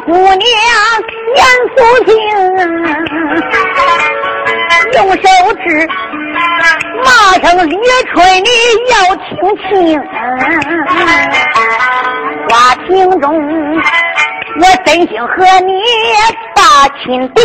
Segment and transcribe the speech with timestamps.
[0.00, 0.38] 姑娘
[1.34, 1.40] 严
[1.74, 2.12] 肃听，
[4.94, 5.22] 用手
[5.64, 5.66] 指
[7.04, 7.08] 骂
[7.40, 7.72] 声李
[8.12, 8.48] 春，你
[8.92, 9.26] 要听
[9.68, 9.68] 清。
[12.48, 12.52] 话
[12.86, 12.88] 庭
[13.20, 13.26] 中，
[14.60, 15.70] 我真心和你
[16.54, 16.60] 把
[17.02, 17.04] 亲
[17.34, 17.42] 定，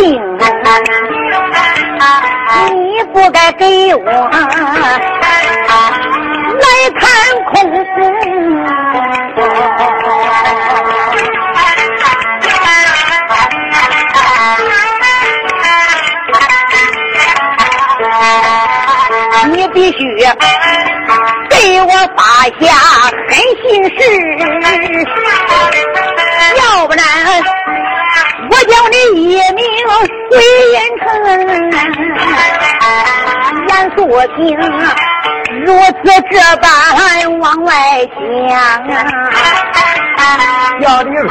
[2.70, 4.00] 你不该给我
[6.60, 6.64] 来
[6.98, 7.00] 看
[7.52, 7.52] 空。
[19.72, 19.98] 必须
[21.50, 22.22] 给我发
[22.60, 22.64] 下
[23.28, 23.30] 狠
[23.62, 24.00] 心事，
[26.58, 27.02] 要不然
[28.50, 29.60] 我叫你一命
[30.28, 30.32] 归
[30.72, 31.04] 阴城。
[33.68, 33.98] 严肃
[34.36, 34.40] 听，
[35.64, 35.96] 如此
[36.30, 36.64] 这般
[37.40, 37.70] 往外
[38.08, 38.16] 讲，
[40.82, 41.30] 小李春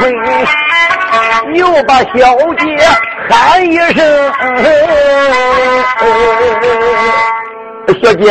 [1.54, 2.14] 又把小
[2.58, 2.62] 姐
[3.28, 3.30] 喊
[3.64, 4.00] 一声。
[8.02, 8.30] 小姐，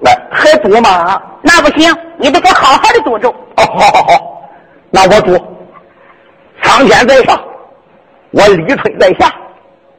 [0.00, 1.20] 那还赌吗？
[1.42, 3.30] 那不行，你得给好好的赌咒。
[3.56, 4.42] 哦，好好好，
[4.90, 5.36] 那我赌，
[6.62, 7.40] 苍天在上，
[8.32, 9.32] 我李春在下，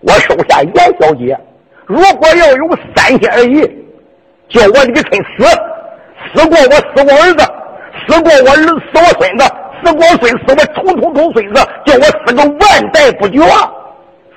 [0.02, 1.38] 我手下严小姐。
[1.86, 3.62] 如果要有三心二意，
[4.50, 5.46] 叫我李春死，
[6.34, 7.44] 死过我死过儿子，
[8.08, 9.46] 死过我儿死我孙子，
[9.84, 13.40] 死过孙死我重重重孙子，叫我死个万代不绝。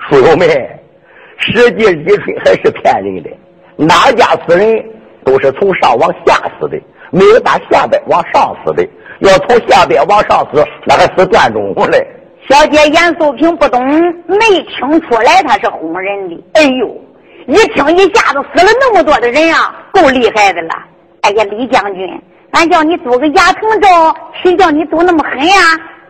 [0.09, 0.49] 书友们，
[1.39, 3.31] 实际李春还是骗人的。
[3.87, 4.85] 哪家死人
[5.25, 6.81] 都是从上往下死的，
[7.11, 8.89] 没有打下边往上死的。
[9.21, 12.05] 要从下边往上死，那还死段中嘞。
[12.49, 13.85] 小姐严素萍不懂，
[14.27, 14.39] 没
[14.69, 16.45] 听出来他是哄人的。
[16.55, 17.01] 哎呦，
[17.47, 20.71] 一听一下子死了那么多的人啊，够厉害的了。
[21.23, 22.23] 哎呀，李将军，
[22.53, 23.89] 俺叫你赌个牙疼咒，
[24.43, 25.57] 谁叫你赌那么狠呀？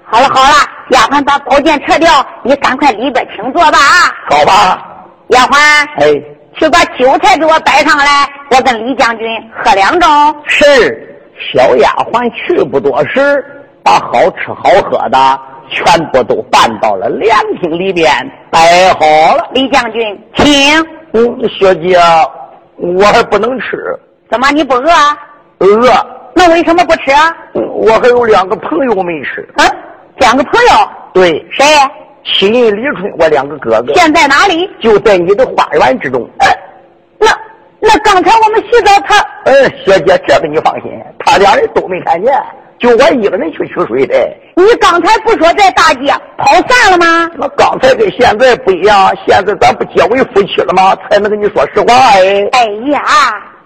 [0.04, 0.56] 好了好了，
[0.90, 2.10] 丫鬟把宝剑撤掉，
[2.42, 4.08] 你赶快里边请坐吧啊。
[4.30, 5.56] 好吧，丫鬟。
[5.98, 6.22] 哎。
[6.58, 10.34] 去把酒菜给我摆上来，我跟李将军喝两盅。
[10.46, 11.08] 是。
[11.52, 13.44] 小丫鬟去不多时，
[13.82, 18.08] 把好吃好喝的全部都搬到了凉亭里边
[18.50, 19.50] 摆好了。
[19.54, 20.46] 李将军，请。
[21.14, 21.98] 嗯，小姐，
[22.76, 23.76] 我还不能吃。
[24.30, 24.90] 怎么你不饿？
[25.58, 25.90] 饿。
[26.34, 27.34] 那为什么不吃啊？
[27.54, 29.46] 我还有两个朋友没吃。
[29.56, 29.64] 啊，
[30.18, 30.88] 两个朋友。
[31.12, 31.44] 对。
[31.50, 31.64] 谁？
[32.24, 34.70] 七人李春，我两个哥哥现在哪里？
[34.80, 36.28] 就在你的花园之中。
[36.38, 36.48] 哎，
[37.18, 37.26] 那
[37.80, 39.18] 那刚才我们洗澡，他……
[39.44, 42.32] 呃，小姐，这个你放心，他两人都没看见，
[42.78, 44.14] 就我一个人去取水的。
[44.54, 47.30] 你刚才不说在大街跑散了吗？
[47.36, 50.96] 那刚才跟现在不一样，现在咱不结为夫妻了吗？
[51.10, 52.48] 才能跟你说实话哎。
[52.52, 53.02] 哎呀，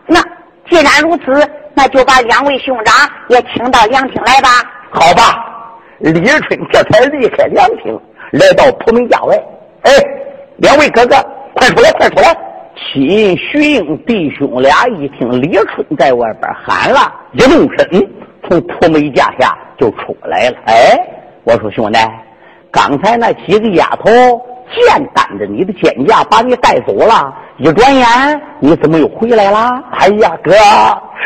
[0.06, 0.20] 那
[0.70, 1.24] 既然如此，
[1.74, 2.94] 那就把两位兄长
[3.28, 4.48] 也请到凉亭来吧。
[4.90, 5.44] 好吧，
[5.98, 8.00] 李春这才离开凉厅。
[8.32, 9.36] 来到蒲门家外，
[9.82, 9.92] 哎，
[10.56, 11.16] 两位哥哥，
[11.54, 12.36] 快出来，快出来！
[12.92, 18.10] 秦徐英弟兄俩一听李春在外边喊了，一动身，
[18.46, 20.56] 从蒲门架下就出来了。
[20.66, 20.98] 哎，
[21.44, 21.98] 我说兄弟，
[22.70, 24.10] 刚才那几个丫头
[24.74, 28.06] 剑担着你的肩架把你带走了，一转眼
[28.60, 29.82] 你怎么又回来了？
[29.92, 30.52] 哎呀，哥，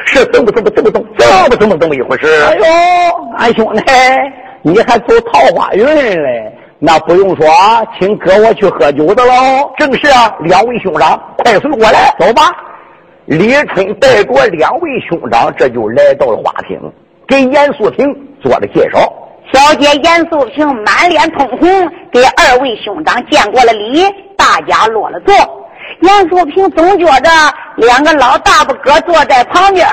[0.04, 2.26] 是这么这么这么这么这么这么怎么一回事？
[2.44, 2.64] 哎呦，
[3.38, 3.82] 俺兄弟，
[4.62, 6.52] 你还走桃花运嘞？
[6.82, 7.46] 那不用说，
[7.98, 9.70] 请哥我去喝酒的喽。
[9.76, 12.50] 正是啊，两位兄长，快随我来，走吧。
[13.26, 16.80] 李春带着两位兄长，这就来到了花厅，
[17.28, 18.06] 给严素平
[18.42, 18.98] 做了介绍。
[19.52, 21.68] 小姐严素平满脸通红，
[22.10, 24.02] 给二位兄长见过了礼，
[24.38, 25.34] 大家落了座。
[26.00, 27.30] 严素平总觉着
[27.76, 29.86] 两个老大不哥坐在旁边，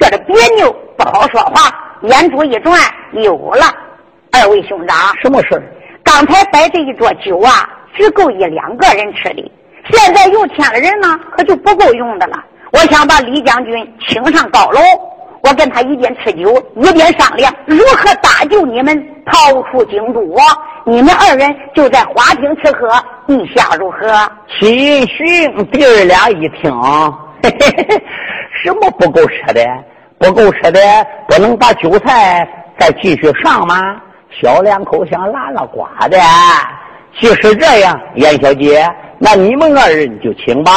[0.00, 1.70] 觉得别扭，不好说话。
[2.02, 2.76] 眼珠一转，
[3.12, 3.66] 有了。
[4.32, 5.62] 二位兄长，什么事
[6.08, 9.52] 刚才摆这一桌酒啊，只够一两个人吃的。
[9.90, 12.42] 现在又添了人呢，可就不够用的了。
[12.72, 14.80] 我想把李将军请上高楼，
[15.42, 20.20] 我跟他一边吃酒，一边商量如何搭救你们逃出京都。
[20.86, 22.88] 你们二人就在花厅吃喝，
[23.26, 24.08] 意下如何？
[24.58, 26.72] 齐勋弟儿俩一听，
[27.42, 28.02] 嘿嘿嘿，
[28.64, 29.62] 什么不够吃的？
[30.18, 30.80] 不够吃的，
[31.28, 32.48] 不能把酒菜
[32.78, 34.00] 再继续上吗？
[34.30, 36.18] 小两口像拉了呱的，
[37.18, 38.88] 既是这样，严小姐，
[39.18, 40.72] 那你们二人就请吧。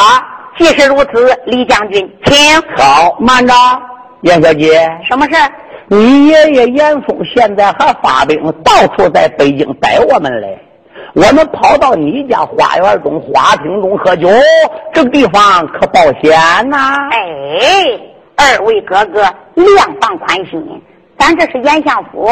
[0.58, 2.36] 既是如此，李将军，请。
[2.76, 3.54] 好，慢着，
[4.22, 5.36] 严小姐，什么事
[5.86, 10.58] 你爷爷严嵩现在还发兵，到处在北京逮我们嘞。
[11.14, 14.28] 我们跑到你家花园中、花厅中喝酒，
[14.94, 16.32] 这个地方可保险
[16.68, 16.96] 呐。
[17.10, 17.20] 哎，
[18.36, 19.20] 二位哥哥，
[19.54, 20.82] 量放宽心，
[21.18, 22.28] 咱这是严相府。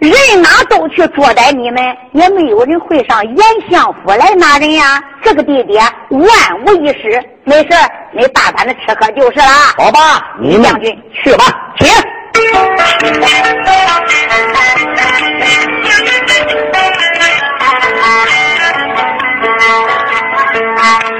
[0.00, 3.36] 人哪都去捉逮你们，也没有人会上严
[3.70, 5.00] 相府来拿人呀。
[5.22, 6.28] 这个地点万
[6.66, 7.68] 无一失，没事
[8.12, 9.46] 你大胆的吃喝就是了。
[9.76, 11.44] 好吧，你将军去吧，
[11.78, 11.88] 请。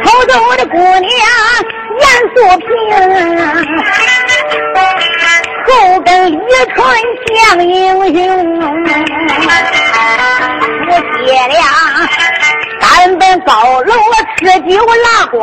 [0.03, 1.01] 头走的姑娘
[2.01, 2.05] 严
[2.35, 2.67] 素萍，
[5.73, 6.39] 后跟李
[6.75, 6.79] 春
[7.27, 7.73] 像英
[8.15, 8.17] 雄。
[10.85, 11.57] 夫妻俩
[12.81, 12.85] 赶
[13.19, 13.51] 奔高
[13.83, 13.93] 楼
[14.39, 14.71] 吃酒
[15.05, 15.35] 拉呱，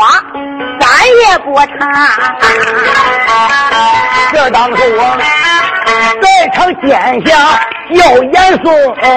[0.79, 0.87] 咱
[1.21, 1.71] 也不差。
[4.31, 5.17] 这当初我
[6.21, 6.87] 在场见
[7.25, 7.29] 下
[7.89, 8.65] 要严肃。
[9.01, 9.07] 严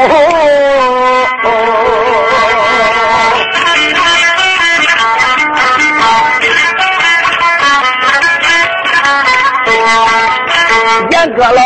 [11.30, 11.62] 阁老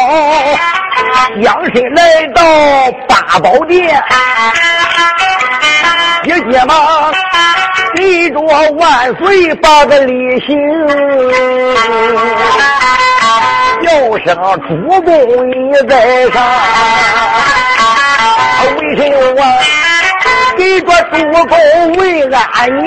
[1.41, 2.43] 仰身来到
[3.09, 4.03] 八宝殿，
[6.25, 7.13] 一接忙
[7.95, 8.41] 立着
[8.73, 10.57] 万岁八个礼行，
[13.83, 13.89] 叫
[14.25, 14.37] 声
[14.69, 14.69] 主
[15.01, 15.11] 公
[15.49, 15.53] 你
[15.89, 15.93] 在
[16.33, 16.37] 上，
[18.77, 19.01] 为什
[19.35, 19.39] 么
[20.57, 21.15] 给着主
[21.47, 21.53] 公
[21.97, 22.03] 为
[22.35, 22.87] 安宁？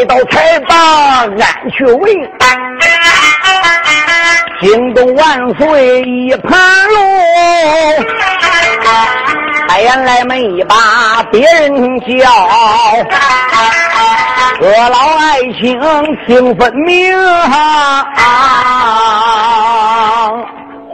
[0.00, 0.74] 未到才罢，
[1.26, 2.10] 安去问。
[4.62, 6.58] 惊动万岁一盘
[6.88, 7.02] 龙，
[9.68, 12.06] 哎呀来门一把别人叫，
[14.58, 15.78] 哥老爱卿
[16.26, 17.14] 听分明。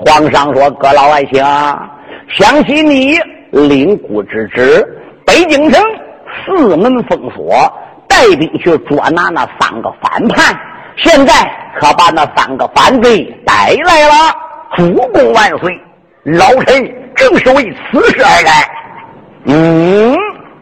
[0.04, 1.44] 皇上说：“哥老爱卿，
[2.36, 3.20] 想起你
[3.52, 4.84] 领孤之旨，
[5.24, 5.80] 北京城。”
[6.44, 7.72] 四门封锁，
[8.16, 10.58] 带兵去捉拿那三个反叛。
[10.96, 11.34] 现在
[11.78, 14.34] 可把那三个反贼带来了。
[14.74, 15.78] 主公万岁！
[16.24, 18.68] 老臣正是为此事而来。
[19.44, 20.16] 嗯，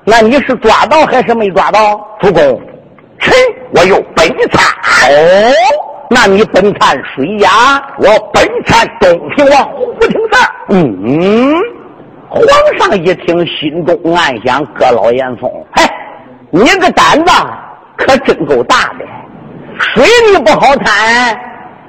[0.05, 1.97] 那你是抓到还是没抓到？
[2.21, 2.43] 主公，
[3.21, 3.33] 臣
[3.77, 4.65] 我有本参。
[5.09, 5.55] 哦，
[6.11, 7.81] 那你本参谁呀？
[7.99, 10.50] 我本参东平王胡廷赞。
[10.71, 11.55] 嗯。
[12.29, 12.43] 皇
[12.79, 15.85] 上一听，心中暗想：阁老严嵩，哎，
[16.55, 17.33] 你个胆子
[17.97, 19.05] 可真够大的！
[19.77, 21.37] 水你不好参，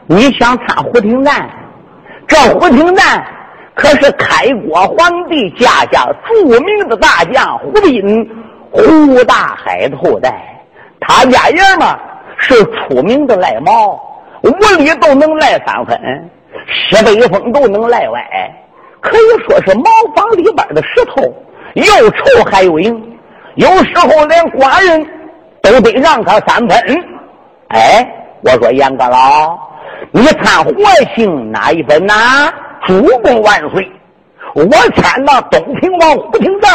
[0.07, 1.47] 你想参胡廷赞？
[2.27, 3.23] 这胡廷赞
[3.75, 8.27] 可是开国皇帝家下著名的大将胡斌，
[8.71, 10.33] 胡大海的后代。
[10.99, 11.99] 他家爷嘛
[12.37, 13.93] 是出名的赖毛，
[14.41, 15.95] 屋里都能赖三分，
[16.89, 18.51] 西北风都能赖歪。
[18.99, 19.83] 可以说是茅
[20.15, 21.21] 房里边的石头，
[21.75, 23.14] 又臭还有硬，
[23.55, 25.05] 有时候连寡人
[25.61, 26.77] 都得让他三分。
[27.69, 28.07] 哎，
[28.43, 29.57] 我说严阁老，
[30.11, 30.71] 你参活
[31.15, 32.13] 性哪一分呐？
[32.85, 33.91] 主公万岁！
[34.53, 34.65] 我
[34.95, 36.71] 参那东平王胡廷赞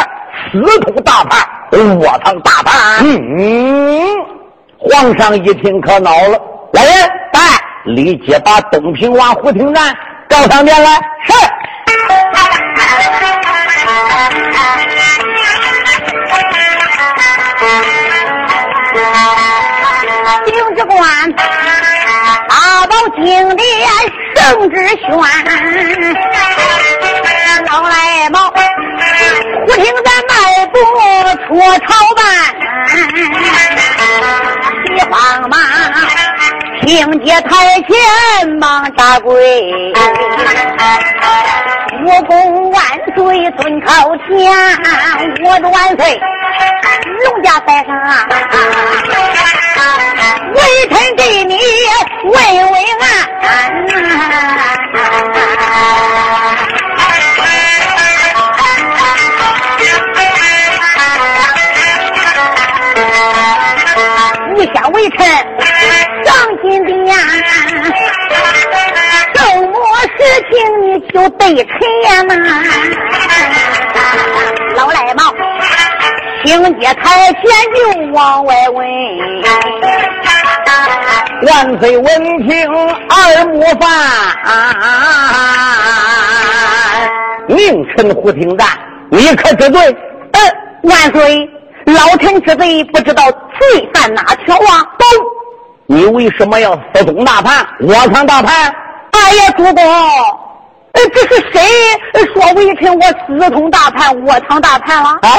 [0.51, 1.39] 私通大叛，
[1.99, 3.03] 窝藏大叛。
[3.03, 4.05] 嗯，
[4.77, 6.39] 皇上一听可恼了，
[6.73, 6.93] 来人，
[7.33, 7.39] 来，
[7.85, 9.95] 立即把东平王胡廷赞
[10.27, 10.89] 告上殿来。
[11.25, 11.33] 是。
[21.01, 23.65] 官，大宝金殿
[24.35, 25.09] 圣旨宣，
[27.71, 28.55] 老来毛胡
[29.73, 30.31] 听咱迈
[30.67, 30.77] 步
[31.47, 32.21] 出朝办，
[34.85, 35.15] 急慌
[35.49, 35.57] 忙
[36.85, 36.85] 听
[37.25, 37.49] 见台
[37.87, 37.89] 前
[38.59, 38.61] 忙
[38.95, 39.33] 扎跪。
[42.05, 42.79] 武功万
[43.15, 44.29] 岁，尊靠前，
[45.43, 46.21] 我的万岁，
[47.23, 47.91] 龙家在上，
[50.53, 50.59] 微
[50.89, 51.55] 臣给你
[52.23, 52.33] 问
[52.71, 53.05] 问安。
[64.55, 65.17] 你想微臣
[66.25, 66.29] 上
[66.61, 66.95] 金殿。
[70.17, 70.21] 事
[70.51, 71.69] 情你就对陈
[72.03, 72.45] 呀嘛，老
[73.27, 73.33] 赖
[73.95, 74.50] 毛，
[76.51, 77.41] 迎接台前
[77.73, 78.85] 就往外问。
[81.47, 82.05] 万岁闻
[82.47, 82.69] 听
[83.09, 83.89] 二目犯，
[87.47, 88.67] 命臣胡廷赞，
[89.09, 89.81] 你可知罪？
[90.33, 90.39] 呃，
[90.83, 91.49] 万岁，
[91.85, 94.85] 老臣之罪不知道罪犯哪条啊？
[95.87, 98.75] 你为什么要私通大叛，我藏大叛？
[99.11, 101.61] 哎呀，主公，呃，这是谁
[102.33, 105.19] 说微臣我私通大叛、我藏大叛了？
[105.21, 105.29] 哎，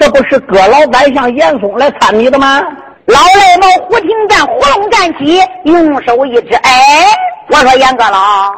[0.00, 2.58] 这不是葛老板向严嵩来参你的吗？
[3.04, 7.06] 老赖毛胡廷站活龙站起，用手一指：“哎，
[7.48, 8.50] 我说严阁老，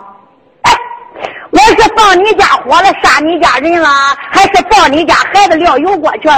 [0.62, 0.72] 哎，
[1.50, 3.88] 我是放你家火了，杀你家人了，
[4.30, 6.36] 还是放你家孩子撂油锅去了？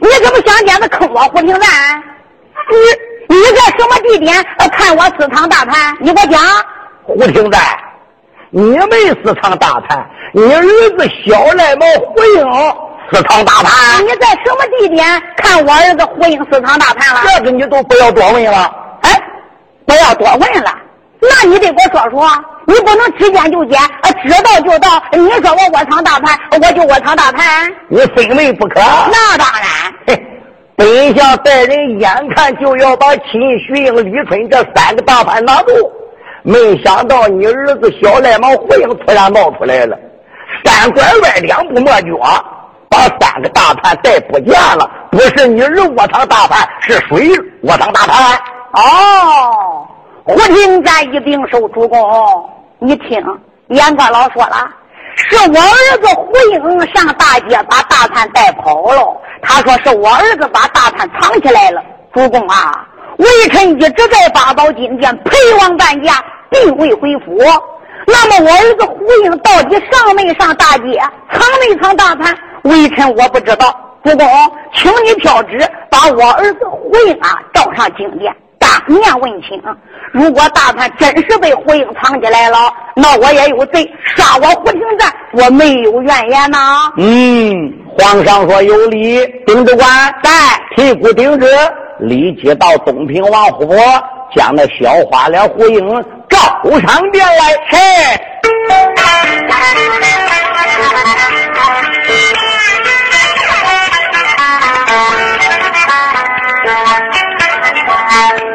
[0.00, 1.70] 你怎么想点子坑我胡廷站？
[3.28, 4.34] 你你在什么地点
[4.72, 5.96] 看我私藏大盘？
[6.00, 6.40] 你给我讲。
[7.04, 7.60] 胡廷站，
[8.50, 12.44] 你没私藏大盘，你儿子小赖毛胡英。”
[13.14, 15.06] 私藏大盘，你在什么地点
[15.36, 17.20] 看我儿子胡英私藏大盘了？
[17.24, 18.74] 这个你都不要多问了。
[19.02, 19.10] 哎，
[19.86, 20.74] 不要多问了。
[21.20, 22.28] 那你得给我说说，
[22.66, 23.80] 你不能知见就见，
[24.26, 25.00] 知道就到。
[25.12, 27.72] 你说我窝藏大盘，我就窝藏大盘。
[27.88, 28.80] 你非问不可。
[28.80, 30.18] 那当然。
[30.76, 35.72] 本相带人眼看就要把秦徐英、李春这三个大盘拿住，
[36.42, 39.96] 没想到你儿子小赖毛胡英突然冒出来了，
[40.64, 42.44] 三拐弯，两步抹脚。
[42.94, 47.28] 把三个大盘带不见了，不是你儿窝藏大盘，是谁
[47.62, 48.38] 窝藏大盘？
[48.72, 49.86] 哦，
[50.22, 53.20] 胡廷占一并手，主公，你听，
[53.68, 54.68] 严阁老说了，
[55.16, 59.20] 是我儿子胡英上大街把大盘带跑了。
[59.42, 61.82] 他说是我儿子把大盘藏起来了。
[62.14, 62.86] 主公啊，
[63.18, 67.36] 微臣一直在八宝金殿陪王半驾，并未回府。
[68.06, 72.36] 那么我儿子胡英到底上没上大街，藏没藏大盘？
[72.64, 74.26] 微臣我不知道，主公，
[74.74, 75.58] 请你挑旨
[75.90, 79.62] 把我儿子胡英啊召上金殿，当面问清。
[80.12, 82.56] 如果大盘真是被胡英藏起来了，
[82.96, 83.84] 那我也有罪，
[84.16, 86.90] 杀我胡廷赞，我没有怨言呐。
[86.96, 87.54] 嗯，
[87.98, 89.86] 皇上说有理，丁知官
[90.22, 90.30] 在，
[90.76, 91.46] 提鼓顶旨，
[92.00, 93.74] 立即到东平王府，
[94.34, 96.38] 将那小花脸胡英召
[96.80, 97.44] 上殿来。
[97.68, 97.78] 嘿。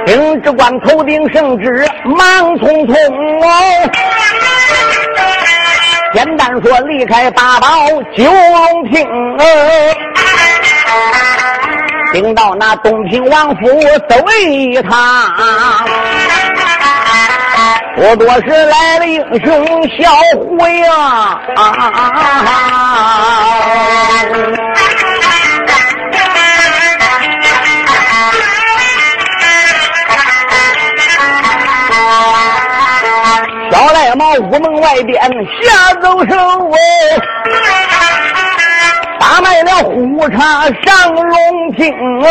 [0.09, 2.25] 丁知官头顶圣旨，忙
[2.57, 2.95] 匆匆
[3.45, 3.91] 哦。
[6.15, 7.67] 简单说，离开八宝
[8.17, 9.07] 九龙厅，
[12.11, 13.67] 顶到那东平王府
[14.09, 15.31] 走一趟。
[17.95, 21.39] 不多时来了英雄小胡呀。
[34.15, 35.21] 毛屋门外边
[35.61, 36.75] 下走手哦，
[39.19, 40.37] 打卖了胡茶
[40.85, 42.27] 上龙厅哦，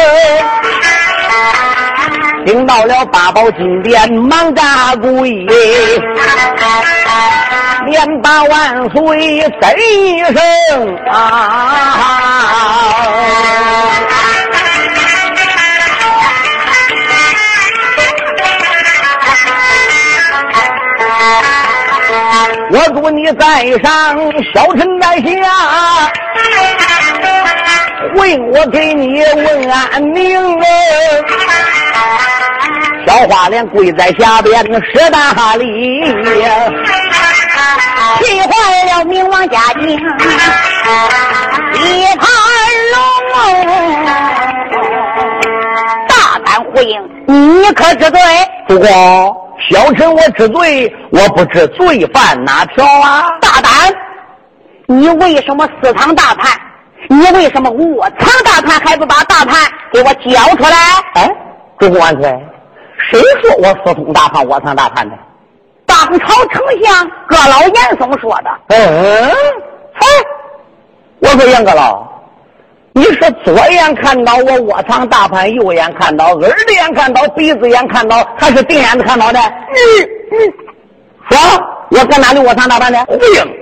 [2.47, 5.47] 听到了八宝金殿忙扎跪，
[7.87, 11.75] 连把万岁声一声啊。
[22.70, 24.18] 我祝你在上，
[24.54, 25.26] 小臣在下。
[28.14, 30.64] 回我给你问安宁啊！
[33.06, 36.04] 小花脸跪在下边施大礼，
[38.22, 38.50] 气坏
[38.84, 39.98] 了明王家境，
[41.75, 42.28] 一盘
[42.92, 42.96] 龙。
[46.06, 48.20] 大胆回应，你可知罪？
[48.68, 49.48] 主公。
[49.71, 53.29] 小臣我知罪，我不知罪犯哪条啊！
[53.41, 53.93] 大胆！
[54.87, 56.59] 你为什么私藏大判？
[57.09, 58.81] 你为什么我藏大判？
[58.81, 60.79] 还不把大判给我交出来？
[61.15, 61.31] 哎，
[61.79, 62.47] 主公万岁！
[63.11, 65.17] 谁说我私通大判，我藏大判的？
[65.85, 68.50] 当朝丞相阁老严嵩说的。
[68.69, 69.31] 嗯，
[69.95, 70.07] 哎，
[71.19, 72.08] 我说严阁老。
[72.99, 79.38] 你是左眼看到我窝藏大盘，右眼看到，耳朵眼看到，鼻子眼看到，还是腚眼子看到的？
[79.38, 79.78] 嗯
[80.33, 80.52] 嗯，
[81.31, 81.38] 说，
[81.90, 82.99] 我搁哪里窝藏大盘呢？
[83.07, 83.57] 胡英，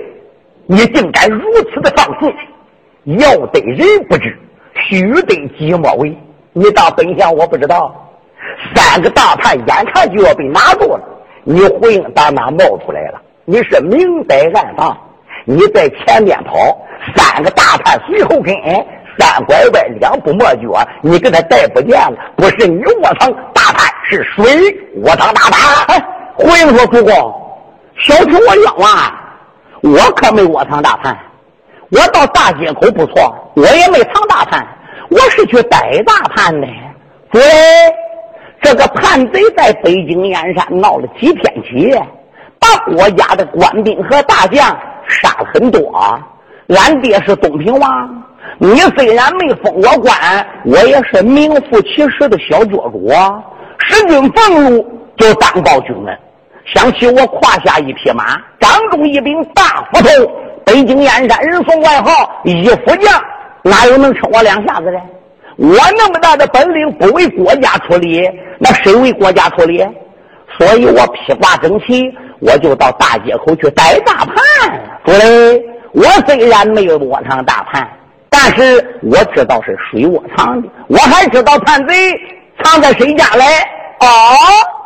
[0.65, 1.39] 你竟敢如
[1.71, 2.33] 此的放肆！
[3.19, 4.35] 要得人不知，
[4.89, 6.17] 须得己莫为。
[6.53, 7.93] 你到本相我不知道，
[8.73, 10.99] 三个大盘眼看就要被拿住了，
[11.43, 13.21] 你回应打哪冒出来了？
[13.45, 14.97] 你是明摆暗放，
[15.45, 16.75] 你在前面跑，
[17.15, 18.51] 三个大盘随后跟。
[19.17, 22.13] 三拐弯，两步抹脚，你给他带不见了。
[22.35, 24.43] 不是你窝藏大盘，是谁
[25.03, 25.85] 窝藏大盘？
[25.87, 26.05] 哎，
[26.35, 27.13] 胡应说：“主公，
[27.97, 29.19] 小臣我冤枉啊，
[29.81, 31.17] 我可没窝藏大盘。
[31.89, 34.67] 我到大街口不错，我也没藏大盘，
[35.09, 36.67] 我是去逮大盘的。
[37.31, 37.41] 对，
[38.61, 41.97] 这个叛贼在北京燕山闹了几天起，
[42.59, 44.67] 把国家的官兵和大将
[45.07, 45.81] 杀了很多。”
[46.67, 48.23] 俺爹是东平王，
[48.57, 50.13] 你虽然没封我官，
[50.65, 53.41] 我也是名副其实的小脚主啊。
[53.79, 54.85] 使君俸禄
[55.17, 56.17] 就当报君恩。
[56.65, 60.29] 想起我胯下一匹马，掌中一柄大斧头，
[60.65, 63.23] 北京燕山人送外号一斧将，
[63.61, 64.99] 哪有能称我两下子的？
[65.55, 68.21] 我那么大的本领，不为国家出力，
[68.59, 69.87] 那谁为国家出力？
[70.57, 74.35] 所以我披挂整齐，我就到大街口去逮大盘。
[75.05, 75.63] 对，
[75.97, 77.89] 我虽然没有窝藏大盘，
[78.29, 82.13] 但是我知道是谁窝藏的，我还知道叛贼
[82.63, 83.45] 藏在谁家来。
[84.01, 84.07] 哦，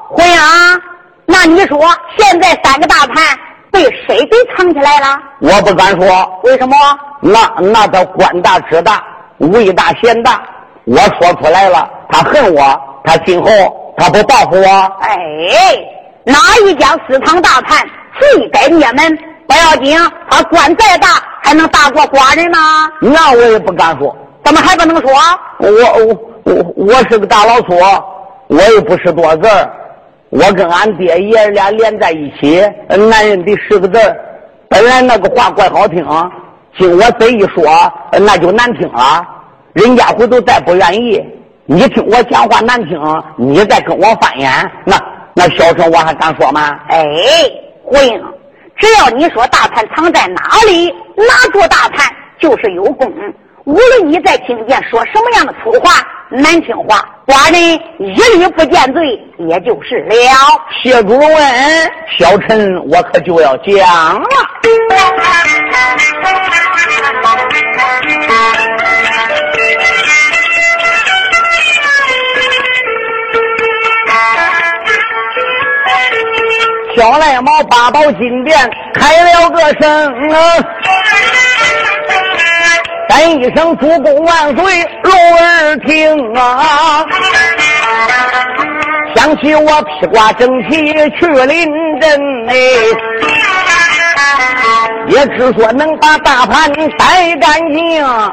[0.08, 0.82] 胡杨。
[1.25, 1.77] 那你说，
[2.18, 3.38] 现在三个大盘
[3.72, 5.20] 被谁给藏起来了？
[5.41, 6.77] 我不敢说，为什么？
[7.20, 9.03] 那那他官大职大，
[9.39, 10.41] 位大贤大，
[10.86, 13.50] 我说出来了，他恨我，他今后
[13.98, 14.68] 他不报复我。
[15.01, 15.18] 哎，
[16.24, 17.86] 哪一家私藏大盘，
[18.18, 19.98] 罪该灭门，不要紧，
[20.29, 21.07] 他官再大，
[21.43, 22.89] 还能大过寡人吗？
[23.00, 25.12] 那我也不敢说，怎么还不能说？
[25.60, 27.74] 我我我我是个大老粗，
[28.48, 29.71] 我又不识多字儿。
[30.29, 34.00] 我跟俺爹爷俩连在一起，男人得识个字
[34.69, 36.05] 本来那个话怪好听，
[36.79, 39.27] 经我这一说，那就难听了。
[39.74, 41.21] 人家回头再不愿意，
[41.65, 42.98] 你听我讲话难听，
[43.36, 44.50] 你再跟我翻眼，
[44.86, 44.98] 那
[45.33, 46.79] 那小声我还敢说吗？
[46.88, 47.05] 哎，
[47.83, 48.24] 胡英，
[48.81, 53.13] 只要你说大盘藏在哪里，拿住大盘就是有功。
[53.65, 57.61] 无论你在听见说什么样的粗话、难听话，寡人
[58.00, 60.15] 一律不见罪，也就是了。
[60.81, 64.27] 谢主恩，小陈我可就要讲了。
[76.95, 80.13] 小赖猫八宝金殿开了个声。
[83.10, 87.06] 喊一声“主公万岁”，龙儿听啊！
[89.13, 92.56] 想起我披挂整齐去临阵哎，
[95.10, 98.32] 也只说能把大盘带干净啊！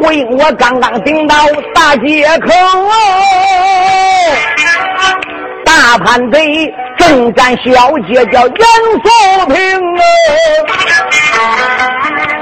[0.00, 1.34] 回我刚刚顶到
[1.74, 2.50] 大街口，
[5.64, 8.56] 大盘贼正战小姐叫严
[9.02, 9.08] 素
[9.48, 9.56] 平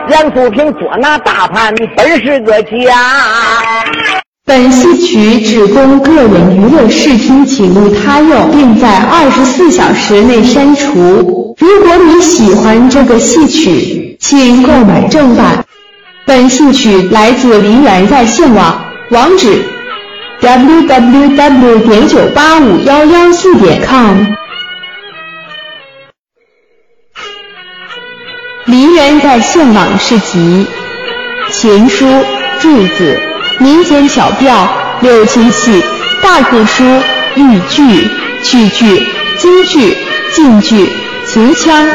[0.09, 2.71] 严素平捉拿大盘本是个假。
[4.45, 11.57] 本戏曲只供个人娱乐视听，请勿他用，并在二十四小时内删除。
[11.59, 15.65] 如果你喜欢这个戏曲，请购买正版。
[16.27, 19.65] 本戏曲来自梨园在线网，网址
[20.41, 21.79] ：www.
[21.87, 24.27] 点九八五幺幺四点 com。
[28.65, 30.67] 梨园在线网是集
[31.49, 32.05] 闲书、
[32.59, 33.17] 坠子、
[33.61, 34.69] 民间小调、
[35.03, 35.81] 六亲戏、
[36.21, 36.83] 大鼓书、
[37.37, 38.11] 豫剧、
[38.43, 39.07] 曲剧、
[39.39, 39.97] 京剧、
[40.33, 40.91] 晋剧、
[41.25, 41.87] 秦腔、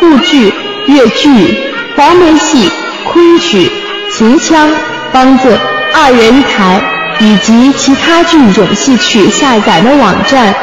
[0.00, 0.52] 沪剧、
[0.88, 1.56] 越剧、
[1.94, 2.68] 黄梅戏。
[3.12, 3.70] 昆曲、
[4.12, 4.68] 秦腔、
[5.12, 5.58] 梆子、
[5.94, 6.80] 二人台
[7.20, 10.54] 以及其他剧种戏曲下载的网站，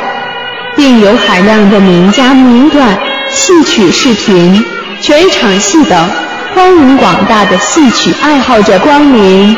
[0.75, 2.97] 并有海量的名家名段、
[3.29, 4.63] 戏曲视频、
[5.01, 6.09] 全场戏等，
[6.53, 9.57] 欢迎广大的戏曲爱好者光临。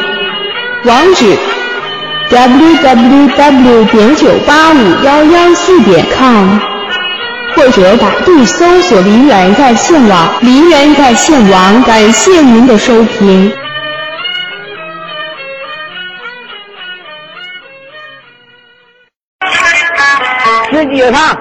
[0.85, 1.37] 网址
[2.29, 3.85] ：www.
[3.91, 6.74] 点九八五幺幺四点 com。
[7.55, 13.51] 或者百度搜索“梨园在线网”，梨园在线网，感谢您的收听。
[20.71, 21.37] 实际上，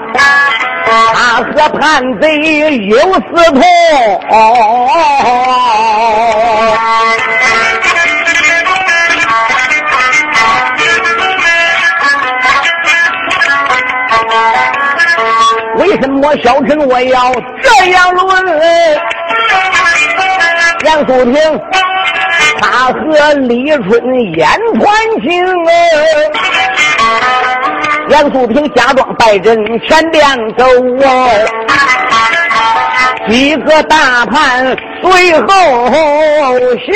[0.87, 2.39] 他和叛贼
[2.87, 3.19] 有私
[3.53, 3.61] 通。
[3.61, 3.67] 为
[7.19, 7.54] 什么
[16.43, 18.47] 小陈我要这样论？
[20.85, 21.35] 杨素平，
[22.61, 23.91] 他和李春
[24.37, 24.47] 言
[24.79, 24.85] 传
[25.23, 25.27] 情。
[28.11, 30.23] 杨素平假装败阵前边
[30.59, 30.67] 走，
[33.29, 35.49] 几个大盘随后
[36.85, 36.95] 行。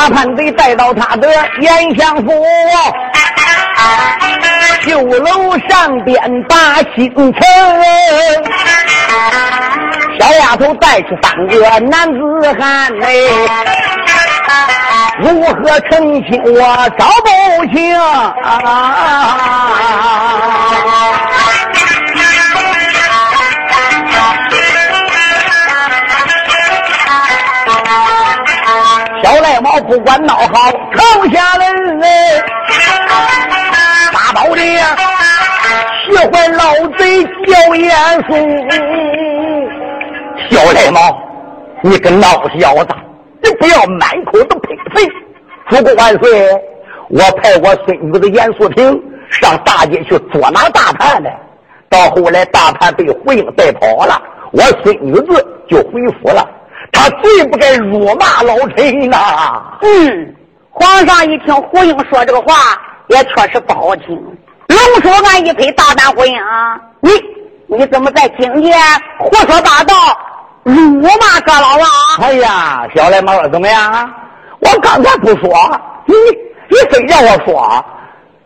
[0.00, 1.28] 把叛贼带到他的
[1.60, 2.32] 严相府，
[4.80, 7.34] 绣楼上边把心成。
[10.18, 12.18] 小丫头带起三个男子
[12.58, 13.28] 汉嘞，
[15.18, 17.28] 如何成亲我找不
[17.74, 17.94] 清。
[29.22, 31.66] 小赖猫不管闹好，投下来
[32.02, 32.42] 哎，
[34.12, 34.96] 大宝的呀
[36.08, 37.90] 喜欢老贼叫严
[38.26, 38.30] 肃。
[40.50, 41.00] 小赖猫，
[41.82, 42.88] 你个孬小子，
[43.42, 45.06] 你不要满口的呸呸！
[45.68, 46.30] 祖国万岁！
[47.10, 51.30] 我派我孙女子严素萍上大街去捉拿大叛的，
[51.88, 54.20] 到后来大叛被胡英带跑了，
[54.52, 56.48] 我孙女子就回府了。
[56.92, 59.62] 他最不该辱骂老臣呐！
[59.82, 60.34] 嗯，
[60.70, 62.54] 皇上一听胡英说这个话，
[63.08, 64.08] 也确实不好听。
[64.68, 66.34] 龙叔俺一拍大胆胡英，
[67.00, 67.10] 你
[67.66, 68.72] 你怎么在京街
[69.18, 69.94] 胡说八道？
[70.62, 71.86] 辱骂阁老王？
[72.20, 74.10] 哎呀，小赖毛怎么样？
[74.60, 76.14] 我刚才不说，你
[76.68, 77.84] 你非让我说，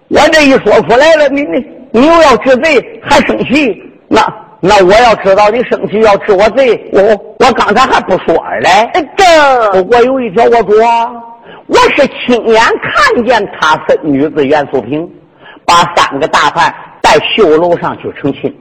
[0.08, 3.82] 我这一说出来了，你你你又要治罪，还生气？
[4.08, 4.22] 那
[4.66, 7.02] 那我要知道你生气要治我罪，我
[7.38, 8.90] 我刚才还不说嘞。
[9.14, 11.22] 这我有一条我说，
[11.66, 15.06] 我是亲眼看见他孙女子袁素萍
[15.66, 18.56] 把三个大汉带绣楼上去成亲。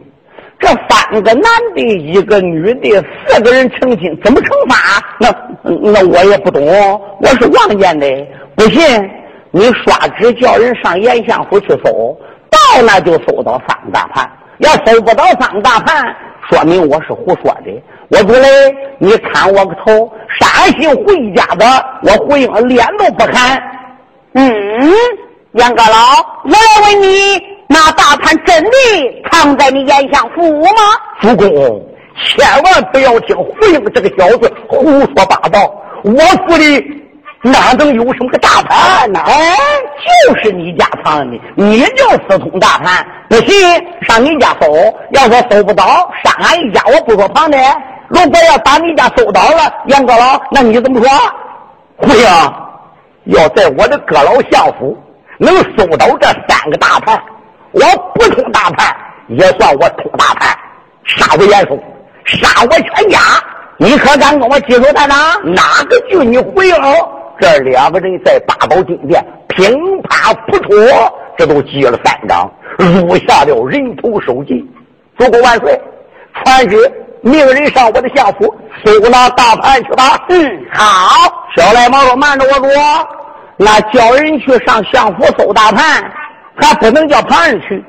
[0.60, 5.02] 这三个男的，一个女的，四个人成亲，怎么惩罚？
[5.18, 6.66] 那那我也不懂，
[7.22, 8.28] 我是望见的。
[8.58, 9.10] 不信，
[9.52, 12.18] 你刷纸叫人上严相府去搜，
[12.50, 14.30] 到那就搜到三个大盘。
[14.64, 16.16] 要收不到三个大盘，
[16.50, 17.84] 说明我是胡说的。
[18.10, 18.48] 我主嘞，
[18.98, 21.66] 你砍我个头，山西胡一家子，
[22.04, 23.62] 我胡英脸都不看。
[24.34, 24.52] 嗯，
[25.54, 27.42] 杨阁老，我来问你。
[27.68, 28.70] 那大盘真的
[29.32, 30.70] 藏在你严相府吗？
[31.22, 31.50] 主公，
[32.16, 35.74] 千万不要听胡英这个小子胡说八道。
[36.04, 36.14] 我
[36.48, 37.03] 府里
[37.46, 39.20] 哪能有什么个大盘呢？
[39.20, 39.58] 哎，
[40.26, 43.06] 就是你家藏的，你就私通大盘。
[43.28, 43.62] 不信
[44.02, 44.74] 上你家搜，
[45.12, 47.58] 要说搜不到，上俺一家我不说旁的。
[48.08, 51.10] 如果要把你家搜到了，杨阁老，那你怎么说？
[51.98, 52.24] 胡英
[53.26, 54.98] 要在我的阁老相府
[55.38, 57.22] 能搜到这三个大盘。
[57.72, 57.82] 我
[58.16, 58.96] 不通大盘，
[59.28, 60.58] 也算我通大盘，
[61.04, 61.78] 杀我严嵩，
[62.24, 63.20] 杀我全家，
[63.76, 65.36] 你可敢跟我接手探哪？
[65.44, 66.76] 哪个军你回应？
[67.40, 74.66] 这两个人在八宝金殿乒啪扑戳，这都接了三掌，入下了人头首级。
[75.18, 75.80] 祖国万岁！
[76.44, 76.92] 传旨，
[77.22, 80.26] 命人上我的相府搜拿大盘去吧。
[80.30, 81.32] 嗯，好。
[81.56, 83.08] 小赖毛说：“慢着，我说，
[83.58, 86.04] 那叫人去上相府搜大盘。”
[86.56, 87.84] 还不能叫旁人去，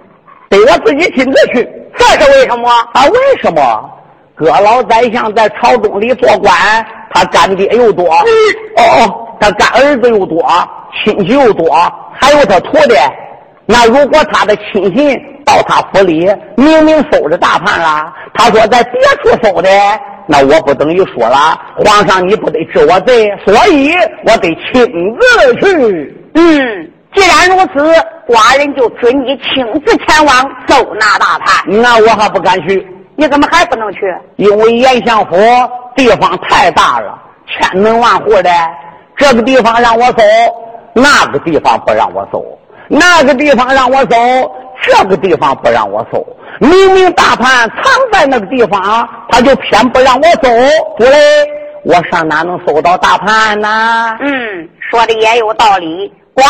[0.48, 1.68] 得我自己亲自去。
[1.96, 2.68] 这是为什么？
[2.92, 3.90] 啊，为什么？
[4.34, 6.52] 哥老宰相在朝中里做官，
[7.12, 8.24] 他干爹又多，哦
[8.76, 10.42] 哦，他干儿子又多，
[11.04, 11.70] 亲戚又多，
[12.18, 12.94] 还有他徒弟。
[13.66, 16.26] 那如果他的亲信到他府里，
[16.56, 19.68] 明明收着大判了，他说在别处收的，
[20.26, 23.92] 那我不等于说了，皇上你不得治我罪，所以
[24.26, 24.82] 我得亲
[25.20, 26.16] 自去。
[26.36, 26.90] 嗯。
[27.14, 27.94] 既然如此，
[28.26, 30.34] 寡人就准你亲自前往
[30.66, 31.64] 搜拿大判。
[31.82, 32.84] 那我还不敢去。
[33.14, 34.00] 你怎么还不能去？
[34.36, 35.36] 因为严相府
[35.94, 38.50] 地方太大了，千门万户的。
[39.16, 40.22] 这个地方让我搜，
[40.94, 42.40] 那个地方不让我搜；
[42.88, 46.26] 那个地方让我搜，这个地方不让我搜。
[46.60, 50.48] 明明大盘藏在那个地方，他就偏不让我搜。
[50.96, 51.16] 不嘞，
[51.84, 54.16] 我上哪能搜到大盘呢？
[54.20, 56.12] 嗯，说的也有道理。
[56.34, 56.42] 寡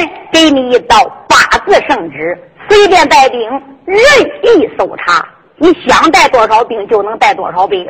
[0.00, 0.96] 人给你一道
[1.28, 3.40] 八字圣旨，随便带兵，
[3.84, 3.98] 任
[4.44, 5.24] 意搜查。
[5.56, 7.86] 你想带多少兵就能带多少兵，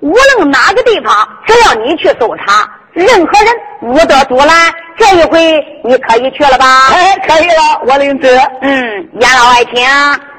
[0.00, 4.48] 无论哪个地方，只要你去搜查，任何人无得阻拦。
[4.96, 6.88] 这一回你可以去了吧？
[6.90, 8.28] 哎，可以了，我领旨。
[8.62, 8.72] 嗯，
[9.20, 9.84] 严老爱卿。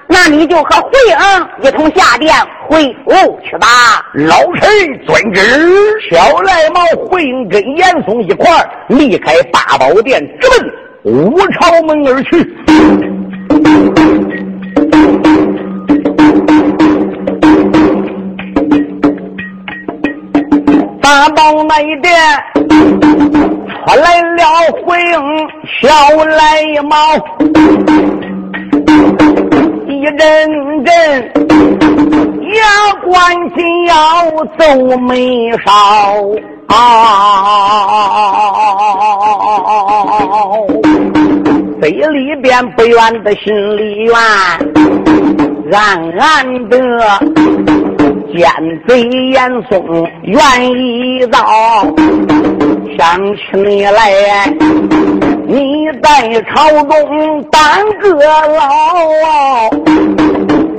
[0.10, 2.34] 那你就和惠英一同下殿
[2.68, 3.68] 回府去吧。
[4.14, 4.70] 老臣
[5.06, 5.42] 遵旨。
[6.10, 12.56] 小赖猫、惠英跟严嵩一块儿离开八宝殿，直奔五朝门而去。
[21.58, 22.14] 八宝那一殿
[23.86, 24.44] 传来了
[24.86, 25.18] 回应
[25.82, 25.90] 小
[26.26, 26.38] 赖
[26.84, 26.96] 猫。
[29.88, 30.22] 一阵
[30.86, 30.94] 阵
[32.54, 32.60] 牙
[33.04, 33.10] 关
[33.56, 33.96] 紧要
[34.60, 35.72] 皱眉梢
[36.68, 36.76] 啊！
[41.82, 44.14] 北里边不远的心里院，
[45.72, 46.78] 暗暗的
[48.38, 48.48] 奸
[48.88, 50.38] 贼严嵩愿
[50.72, 51.40] 意到，
[52.96, 54.00] 想起你来，
[55.48, 57.60] 你在朝中当
[58.00, 59.70] 个老，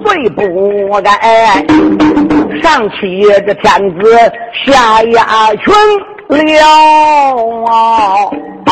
[0.04, 0.40] 最不
[1.02, 1.10] 该
[2.62, 3.66] 上欺这天
[3.98, 4.00] 子
[4.64, 5.74] 下压群
[6.28, 6.64] 了。
[8.66, 8.70] 啊！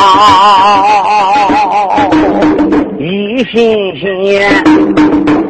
[2.99, 3.53] 一心
[3.97, 4.07] 心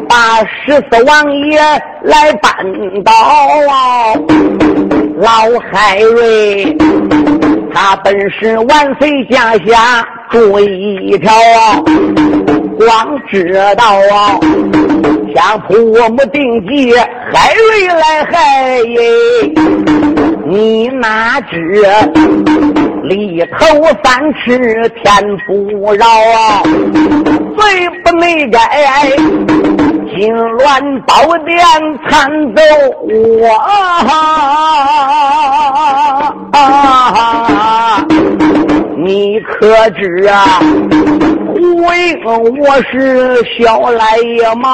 [0.10, 1.60] 把十四王爷
[2.04, 2.52] 来扳
[3.04, 3.12] 倒
[3.70, 4.14] 啊，
[5.18, 6.76] 老海瑞
[7.74, 11.82] 他本是万岁家下住一条啊，
[12.78, 14.40] 光知道啊，
[15.36, 16.94] 想扑我们定计
[17.32, 19.02] 海瑞来害耶。
[20.50, 21.56] 你哪知
[23.04, 23.66] 里头
[24.04, 24.58] 三尺
[24.90, 25.04] 天
[25.46, 26.64] 不饶啊，
[27.58, 28.60] 罪不内改，
[30.16, 31.58] 金銮宝殿
[32.10, 32.62] 参奏
[33.04, 33.48] 我
[36.52, 38.06] 啊。
[38.98, 40.60] 你可知啊？
[41.58, 42.24] 胡英
[42.60, 44.16] 我是小来
[44.56, 44.70] 毛，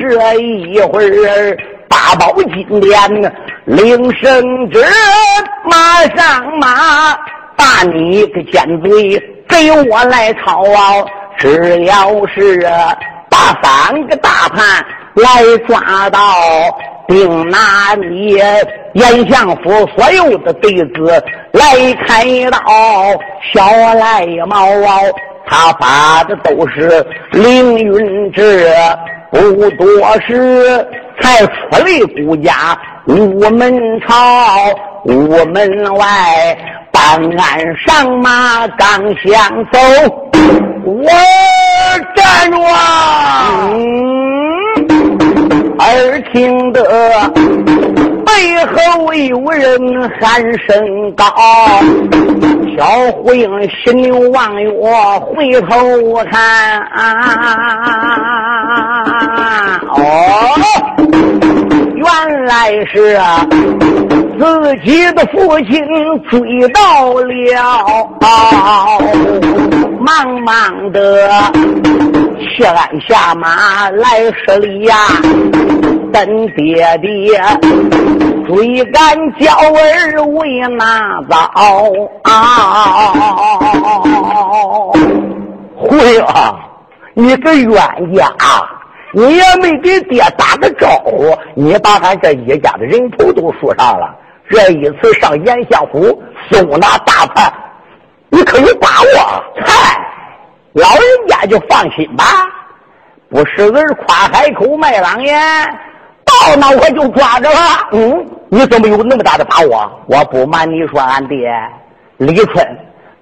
[0.00, 1.56] 这一会儿。
[1.86, 3.32] 八宝金莲，
[3.66, 4.82] 领圣旨，
[5.70, 7.14] 马上马，
[7.54, 11.04] 把你个奸贼给我来抄啊！
[11.36, 12.96] 只要是啊
[13.28, 14.82] 把三个大判
[15.16, 16.18] 来抓到，
[17.06, 18.38] 并拿你
[18.94, 21.62] 严相府所有的弟子来
[22.06, 22.58] 开道。
[23.52, 23.62] 小
[23.94, 24.98] 赖毛啊，
[25.46, 28.66] 他发的都是凌云志，
[29.30, 29.86] 不多
[30.26, 30.86] 时。
[31.20, 31.84] 才出来，
[32.24, 32.74] 孤家
[33.06, 34.16] 午门朝，
[35.04, 36.56] 午门外
[36.90, 39.78] 办案上马刚想走，
[40.84, 41.04] 我
[42.16, 42.56] 站住！
[45.82, 46.82] 耳听得
[48.24, 48.32] 背
[48.66, 51.24] 后有人喊声高，
[52.76, 53.50] 小虎英
[53.84, 54.70] 心里望月
[55.20, 55.68] 回头
[56.30, 56.80] 看，
[59.88, 59.98] 哦。
[61.94, 63.20] 原来是
[64.38, 65.72] 自己的父亲
[66.28, 67.30] 追到了，
[70.00, 71.28] 忙忙的
[72.48, 74.96] 弃鞍下马来施礼呀，
[76.12, 77.40] 等爹爹
[78.46, 81.38] 追赶娇儿为哪遭？
[85.76, 86.58] 会啊，
[87.14, 87.74] 你个冤
[88.14, 88.30] 家！
[89.14, 94.16] 你也没给爹打个招呼，你把俺这一家的人头都输上了。
[94.48, 97.52] 这一次上严相府搜拿大判，
[98.30, 99.44] 你可有把握？
[99.64, 99.98] 嗨，
[100.72, 102.24] 老人家就放心吧。
[103.28, 105.40] 不是儿夸海口卖狼烟，
[106.24, 107.56] 到那我就抓着了。
[107.92, 109.90] 嗯，你怎么有那么大的把握？
[110.06, 111.36] 我不瞒你说，俺爹
[112.18, 112.66] 李春、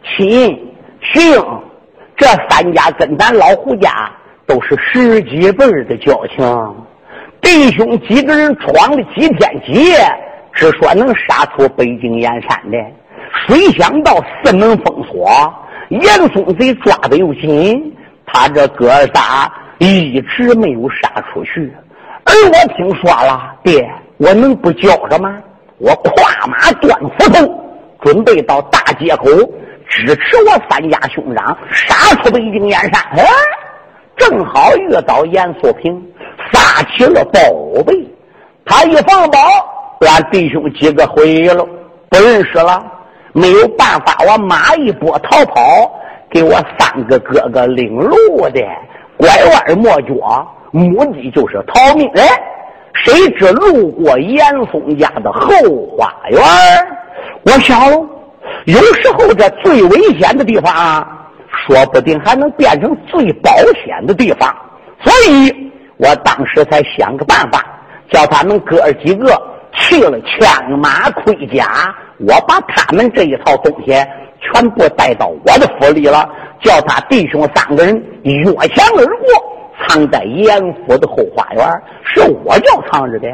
[0.05, 1.63] 秦、徐英
[2.17, 4.11] 这三家跟咱老胡家。
[4.47, 6.75] 都是十几辈的交情，
[7.41, 9.97] 弟兄几个人闯了几天几夜，
[10.53, 12.77] 只说能杀出北京燕山的，
[13.47, 15.31] 谁想到四门封锁，
[15.91, 21.73] 严嵩贼抓的又紧，他这哥仨一直没有杀出去。
[22.25, 25.37] 而我听说了，爹，我能不叫着吗？
[25.79, 27.65] 我跨马断斧头，
[28.03, 29.27] 准备到大街口
[29.89, 33.03] 支持我三家兄长杀出北京燕山。
[33.17, 33.25] 哎。
[34.17, 35.99] 正好遇到严素平
[36.53, 37.41] 撒起了宝
[37.85, 38.07] 贝，
[38.67, 39.39] 他一放宝，
[40.01, 41.67] 俺弟兄几个回了，
[42.11, 42.85] 不认识了，
[43.33, 45.91] 没有办法，我马一拨逃跑，
[46.31, 48.17] 给我三个哥哥领路
[48.51, 48.61] 的，
[49.17, 52.09] 拐弯抹角，目的就是逃命。
[52.15, 52.23] 哎，
[52.93, 55.51] 谁知路过严嵩家的后
[55.97, 56.41] 花园，
[57.45, 57.91] 我想，
[58.65, 61.17] 有时候这最危险的地方啊。
[61.67, 63.51] 说不定还能变成最保
[63.85, 64.55] 险的地方，
[65.01, 67.63] 所以我当时才想个办法，
[68.09, 69.27] 叫他们哥几个
[69.73, 73.93] 去了枪马盔甲，我把他们这一套东西
[74.41, 76.29] 全部带到我的府里了，
[76.63, 79.27] 叫他弟兄三个人越墙而过，
[79.89, 81.67] 藏在严府的后花园，
[82.05, 83.29] 是我叫藏着的。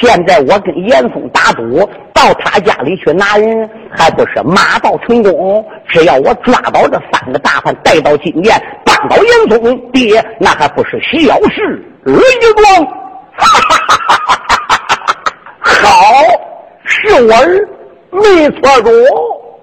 [0.00, 1.88] 现在我跟严嵩打赌。
[2.12, 5.64] 到他家里去拿人，还不是马到成功？
[5.88, 12.84] 只要我抓到这三个大汉，带到金殿，帮到严嵩爹，那还不是小事一桩？
[13.38, 14.76] 哈哈哈哈哈
[15.60, 15.72] 哈！
[15.82, 15.88] 好，
[16.84, 17.68] 是我儿，
[18.10, 18.90] 没错着。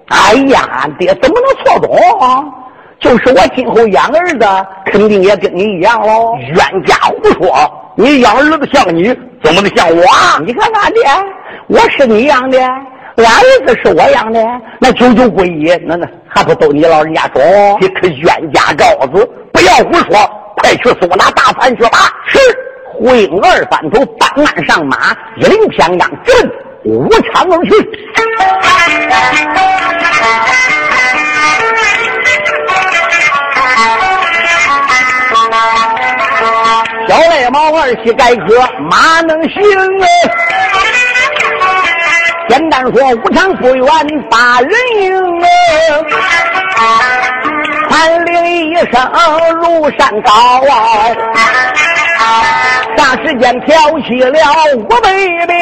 [0.06, 2.52] 哎呀，爹怎么能错懂？
[3.00, 4.46] 就是我今后养儿子，
[4.86, 6.34] 肯定也跟你一样喽。
[6.36, 7.70] 冤家胡说！
[7.96, 9.08] 你养儿子像你，
[9.42, 10.02] 怎么能像我？
[10.44, 11.02] 你看俺爹，
[11.68, 14.40] 我是你养的，俺儿子是我养的，
[14.80, 17.42] 那九九归一，那那还不都你老人家说？
[17.80, 20.18] 你可冤家羔子，不要胡说！
[20.56, 21.98] 快去搜那大盘去吧！
[22.26, 22.38] 是。
[22.94, 24.96] 呼应二反头搬鞍上马，
[25.36, 26.32] 一领偏秧，直
[26.88, 27.70] 武昌而去。
[37.06, 39.60] 小赖毛二七改科，马能行
[40.00, 40.06] 啊？
[42.48, 43.86] 简单说，武昌不远
[44.30, 44.70] 八人
[45.02, 45.44] 营啊，
[47.98, 48.94] 传令一声
[49.60, 50.30] 如山高
[50.70, 50.78] 啊，
[52.96, 54.38] 霎时间挑起了
[54.76, 55.12] 五百
[55.48, 55.58] 兵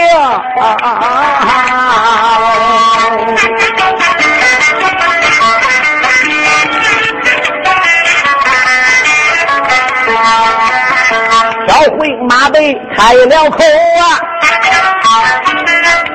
[11.66, 14.04] 小回马背开了口啊，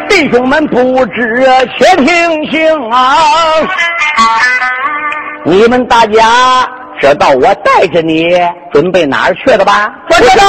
[0.08, 1.44] 弟兄们不知
[1.80, 3.58] 且听行啊！
[5.44, 6.68] 你们大家
[7.00, 8.30] 知道我带着你
[8.72, 9.92] 准备哪儿去了吧？
[10.08, 10.46] 不知道。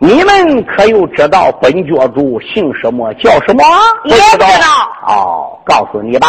[0.00, 3.64] 你们可又知道本教主姓什么叫什么？
[4.04, 4.68] 也不知道。
[5.06, 6.28] 哦，告诉你吧，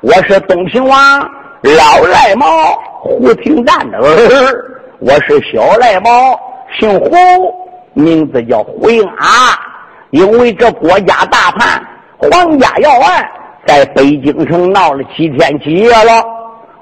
[0.00, 1.20] 我是东平王
[1.62, 2.46] 老赖猫
[3.00, 4.52] 胡廷赞的儿，
[5.00, 6.38] 我是小赖猫。
[6.78, 7.10] 姓胡，
[7.94, 9.58] 名字叫胡英啊。
[10.10, 11.80] 因为这国家大叛，
[12.18, 13.28] 皇家要案，
[13.66, 16.24] 在北京城闹了几天几夜了。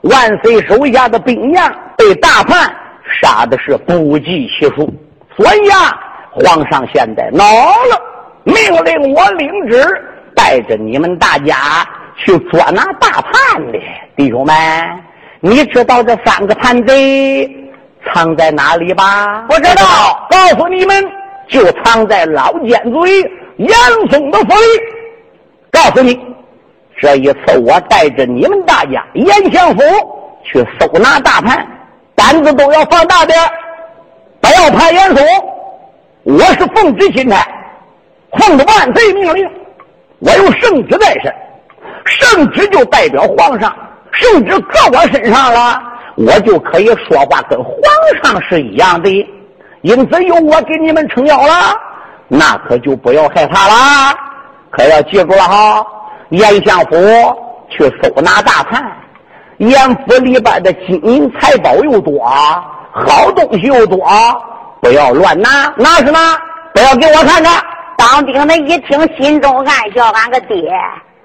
[0.02, 2.72] 万岁手下的兵将被大叛
[3.20, 4.92] 杀的是不计其数，
[5.36, 5.98] 所以啊，
[6.30, 8.00] 皇上现在恼了，
[8.44, 9.82] 命令我领旨，
[10.34, 11.56] 带着你们大家
[12.16, 13.78] 去捉拿大叛的
[14.16, 14.54] 弟兄们。
[15.40, 17.48] 你知道这三个叛贼？
[18.06, 19.44] 藏在哪里吧？
[19.48, 20.26] 不知道。
[20.30, 21.04] 告诉你们，
[21.48, 23.20] 就藏在老尖嘴
[23.56, 23.70] 杨
[24.10, 24.66] 松的府里。
[25.70, 26.18] 告诉你，
[27.00, 29.82] 这一次我带着你们大家严相府
[30.42, 31.66] 去搜拿大盘，
[32.14, 33.38] 胆子都要放大点，
[34.40, 35.24] 不要怕严嵩。
[36.24, 37.46] 我是奉旨钦差，
[38.32, 39.48] 奉着万岁命令，
[40.18, 41.32] 我有圣旨在身，
[42.04, 43.74] 圣旨就代表皇上，
[44.10, 45.80] 圣旨搁我身上了。
[46.16, 47.72] 我就可以说话跟皇
[48.24, 49.08] 上是一样的，
[49.82, 51.52] 因此有我给你们撑腰了，
[52.26, 54.14] 那可就不要害怕了，
[54.70, 55.86] 可要记住了哈。
[56.30, 56.96] 严相府
[57.70, 58.84] 去搜拿大盘，
[59.58, 62.28] 严府里边的金银财宝又多，
[62.92, 64.06] 好东西又多，
[64.82, 66.18] 不要乱拿，拿什么，
[66.74, 67.62] 不要给我看看。
[67.96, 70.70] 当兵的一听，心中暗笑：俺个爹。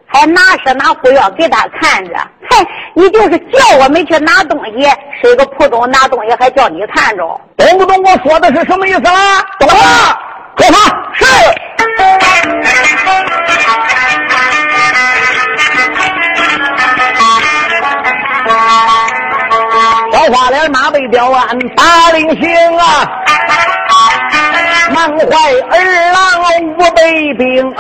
[0.06, 2.14] 还拿是拿，不要给他看着。
[2.48, 2.64] 嗨，
[2.94, 4.88] 你就是叫我们去拿东西，
[5.22, 8.02] 是个铺中拿东西，还叫你看着，懂不懂？
[8.04, 9.42] 我说的是什么意思啦？
[9.60, 9.76] 懂了，
[10.56, 10.78] 快跑
[11.14, 11.26] 是。
[20.32, 23.10] 花脸马背吊鞍打令行啊，
[24.94, 25.26] 满怀
[25.72, 25.76] 二
[26.12, 26.18] 郎
[26.78, 27.02] 五百
[27.38, 27.74] 兵。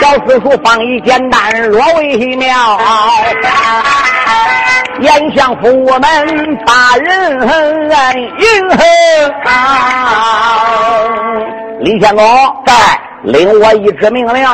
[0.00, 2.78] 小四叔放一简单，若为妙。
[5.00, 7.38] 严相府我们八人
[8.22, 8.68] 迎
[11.80, 12.24] 李相公
[12.64, 12.74] 在，
[13.22, 14.46] 领我一支命令，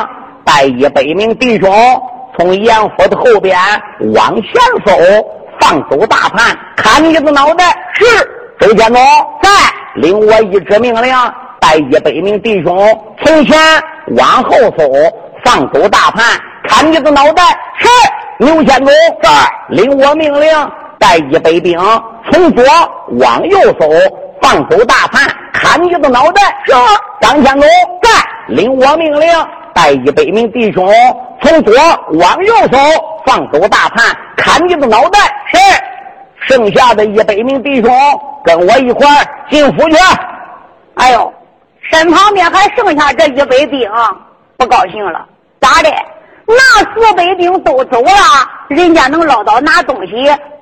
[0.43, 1.71] 带一百名弟兄
[2.37, 3.57] 从严府的后边
[4.13, 4.51] 往前
[4.85, 4.91] 走，
[5.63, 7.63] 放走大盘，砍你的脑袋。
[7.93, 8.05] 是，
[8.59, 9.01] 周相公
[9.41, 9.49] 在，
[9.95, 11.15] 领我一支命令，
[11.61, 12.77] 带一百名弟兄
[13.23, 13.57] 从前
[14.17, 14.83] 往后走。
[15.45, 16.23] 放走大盘，
[16.69, 17.43] 砍你的脑袋！
[17.77, 17.87] 是
[18.37, 18.87] 牛先公
[19.21, 19.29] 在，
[19.67, 20.49] 领我命令，
[20.97, 21.77] 带一百兵
[22.31, 22.63] 从左
[23.19, 23.85] 往右走，
[24.41, 26.41] 放走大盘，砍你的脑袋！
[26.65, 26.73] 是
[27.19, 27.61] 张先公
[28.01, 28.09] 在，
[28.47, 29.29] 领我命令，
[29.73, 30.87] 带一百名弟兄
[31.41, 31.73] 从左
[32.13, 32.77] 往右走，
[33.25, 35.19] 放走大汉，砍你的脑袋！
[35.51, 35.57] 是
[36.47, 37.91] 剩下的一百名弟兄
[38.43, 39.07] 跟我一块
[39.49, 39.97] 进府去。
[40.95, 41.33] 哎呦，
[41.91, 43.89] 身旁边还剩下这一百兵，
[44.57, 45.25] 不高兴了。
[45.61, 45.89] 咋的？
[46.45, 46.55] 那
[46.93, 48.11] 四百兵都走了，
[48.67, 50.13] 人家能捞到拿东西，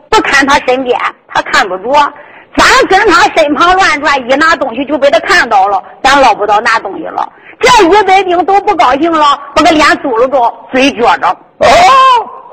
[0.10, 1.92] 不看他身边，他看不着。
[2.56, 7.28] 咱跟他身旁乱转，一拿东西就被他看到了，咱捞不到拿东西了。
[7.60, 11.28] 这一百兵都不高兴了，把个脸嘟噜着，嘴撅着。
[11.30, 11.68] 哦，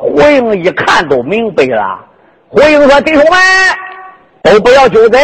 [0.01, 1.99] 胡英一看都明白了。
[2.49, 3.39] 胡英说：“弟兄们，
[4.43, 5.21] 都不要纠贼，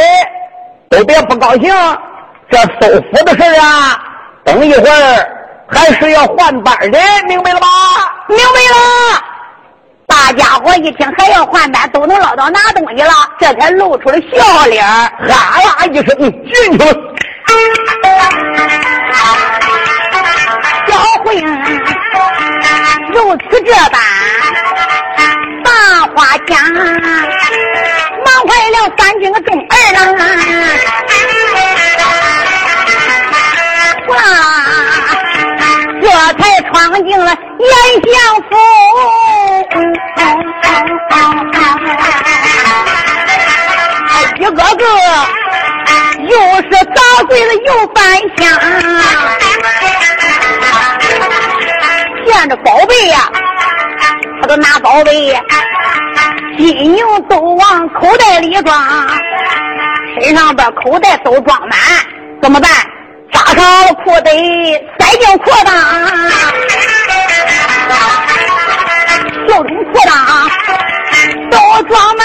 [0.90, 1.72] 都别不高兴。
[2.50, 3.96] 这收府的事啊，
[4.44, 5.28] 等一会儿。”
[5.66, 7.66] 还是要换班的，明白了吧？
[8.28, 9.18] 明白了。
[10.06, 16.84] 大家伙一听还要换班，都能捞到拿东西了，这才露出了笑脸哈啦一声进去了。
[20.86, 21.40] 小慧
[23.14, 23.98] 如此这般，
[26.46, 26.56] 家
[28.24, 29.98] 忙坏了三军众儿郎，
[34.08, 34.12] 哇，
[36.02, 36.04] 这
[36.38, 36.72] 才闯
[37.04, 37.26] 进了
[37.58, 37.70] 严
[38.12, 38.12] 相
[38.42, 38.50] 府。
[44.36, 44.84] 一个个
[46.28, 48.02] 又是砸碎了又翻
[48.36, 48.42] 箱，
[52.26, 53.16] 见着宝贝呀，
[54.44, 55.34] 他都拿宝贝，
[56.58, 56.98] 金银
[57.30, 58.78] 都往口袋里装，
[60.20, 61.78] 身上边口袋都装满，
[62.42, 62.70] 怎么办？
[63.32, 64.30] 扎上裤带，
[64.98, 65.70] 塞进裤裆，
[69.48, 70.12] 袖中裤裆
[71.50, 72.22] 都装满。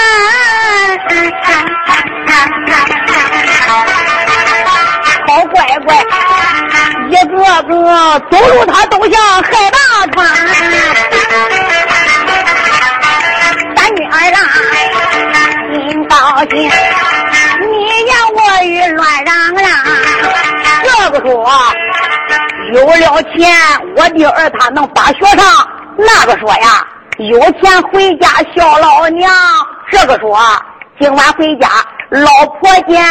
[5.26, 5.96] 好乖乖，
[7.08, 7.72] 一个个
[8.30, 9.78] 走路他都像海大
[10.12, 10.20] 船。
[16.52, 16.66] 你，你
[18.06, 19.64] 言我与乱嚷嚷。
[20.82, 21.30] 这个说
[22.72, 23.48] 有了钱，
[23.96, 25.64] 我弟儿他能把学上；
[25.96, 26.86] 那个说呀，
[27.18, 29.30] 有钱回家孝老娘。
[29.90, 30.38] 这个说。
[31.00, 31.66] 今晚回家，
[32.10, 32.28] 老
[32.60, 33.02] 婆见，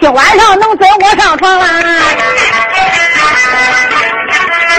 [0.00, 1.66] 今晚上能准我上床啦？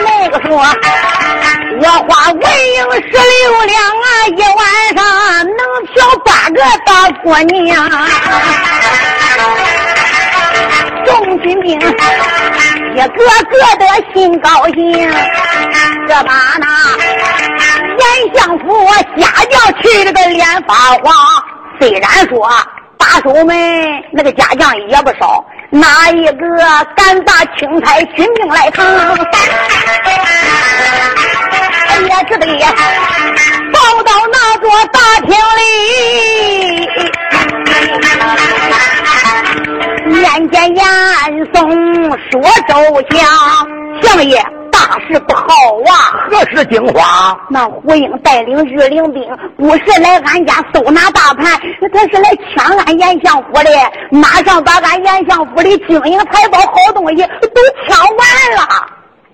[0.03, 4.57] 那个说，我花文银十六两啊，一晚
[4.97, 5.05] 上
[5.45, 5.61] 能
[5.93, 5.93] 嫖
[6.25, 7.87] 八个大婆娘。
[11.05, 15.13] 众军兵一个个的心高兴，
[16.07, 16.65] 这把那
[17.99, 18.03] 严
[18.33, 18.65] 相府
[19.19, 19.53] 下轿
[19.83, 21.13] 去了个脸发黄。
[21.79, 22.47] 虽然说
[22.97, 23.55] 打手们
[24.11, 26.45] 那个家将也不少，哪一个
[26.95, 28.85] 敢打青菜军兵来扛？
[32.01, 32.45] 也只得
[33.73, 35.59] 跑到那座大厅里，
[40.11, 40.85] 面见严
[41.53, 41.55] 嵩
[42.29, 42.33] 说
[42.67, 42.73] ：“周
[43.09, 43.17] 相
[44.01, 44.43] 相爷。”
[44.85, 45.43] 大事不好
[45.87, 46.29] 啊！
[46.29, 47.35] 何时惊慌？
[47.49, 49.23] 那胡英带领御林兵，
[49.57, 51.59] 不是来俺家搜拿大盘，
[51.91, 53.69] 他是来抢俺严相府的。
[54.11, 58.85] 马上把俺严相府的金银财宝、好东西都抢完了。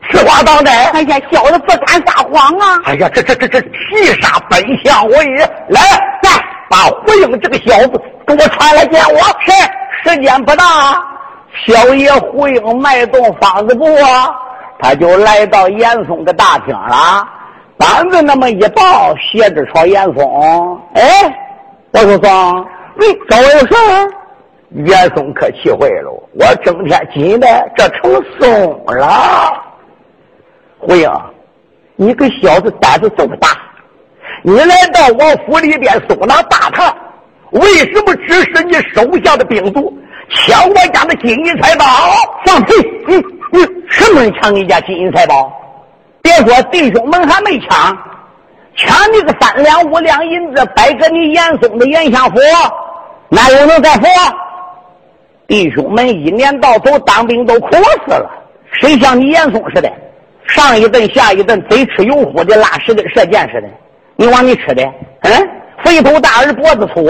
[0.09, 0.73] 实话当真？
[0.73, 2.79] 哎呀，小子不敢撒谎啊！
[2.85, 5.45] 哎呀，这这这这气杀本相爷！
[5.67, 5.81] 来，
[6.23, 6.29] 再
[6.69, 9.19] 把胡英这个小子给我传来见我。
[9.45, 9.51] 是，
[10.09, 10.63] 时间不大，
[11.67, 14.33] 小爷胡英迈动方子步啊。
[14.81, 17.23] 他就来到严嵩的大厅了，
[17.77, 20.81] 板子那么一抱，斜着朝严嵩。
[20.95, 21.01] 哎，
[21.91, 22.65] 我说松，
[22.95, 23.75] 你找我有事
[24.85, 29.53] 严嵩可气坏了，我整天紧的这成松了。
[30.79, 31.11] 胡英，
[31.95, 33.49] 你个小子胆子这么大，
[34.41, 36.91] 你来到我府里边搜拿大堂，
[37.51, 37.61] 为
[37.93, 39.95] 什么指使你手下的兵卒
[40.29, 41.85] 抢我家的金银财宝？
[42.45, 42.73] 放屁！
[43.05, 43.40] 你。
[43.51, 45.51] 你什么人抢你家金银财宝？
[46.21, 47.97] 别说弟兄们还没抢，
[48.75, 52.37] 抢你个三两五两银子摆搁你严嵩的严相府，
[53.29, 54.07] 那又能再活？
[55.47, 57.69] 弟兄们一年到头当兵都苦
[58.05, 58.29] 死了，
[58.71, 59.91] 谁像你严嵩似的，
[60.47, 63.67] 上一顿下一顿，贼吃油乎的，拉屎跟射箭似的。
[64.15, 64.83] 你往你吃的，
[65.23, 65.49] 嗯，
[65.83, 67.03] 肥头大耳脖子粗，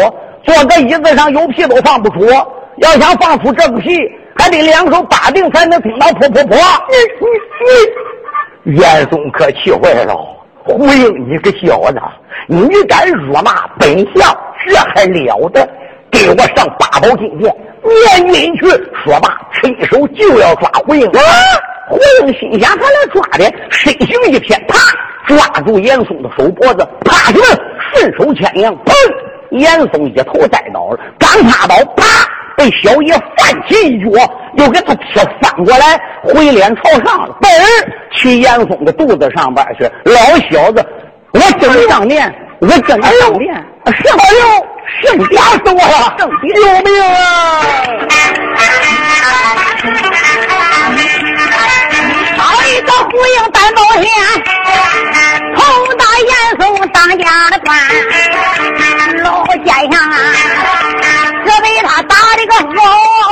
[0.44, 2.26] 坐个椅子上有皮都放不出，
[2.78, 3.96] 要想放出这个皮。
[4.36, 6.56] 还得两手把定才能听到噗噗噗！
[6.90, 6.96] 你
[8.66, 10.16] 你你，严嵩可气坏了。
[10.64, 12.02] 胡英，你个小子，
[12.48, 15.68] 你敢辱骂本相，这还了得？
[16.12, 18.68] 给我上八宝金殿念进去！
[19.04, 21.10] 说罢，伸手就要抓胡英。
[21.90, 24.78] 胡英心想，他来抓的，身形一偏，啪，
[25.26, 27.40] 抓住严嵩的手脖子，啪的
[27.94, 28.94] 顺手牵羊，砰！
[29.52, 32.04] 严嵩一头栽倒了，刚趴倒，啪！
[32.58, 34.10] 被小爷翻起一脚，
[34.56, 37.64] 又给他踢翻过来，回脸朝上了，嘣儿
[38.12, 39.90] 去严嵩的肚子上边去。
[40.06, 40.86] 老小子，
[41.34, 44.68] 我真上脸，我真上脸，什么哟？
[45.02, 46.16] 圣爹死我了！
[46.20, 47.62] 圣爹救命啊！
[52.38, 54.06] 好一个胡英担保险，
[57.22, 57.58] 家的，
[59.24, 60.16] 老先生啊，
[61.46, 62.82] 这被他打的个老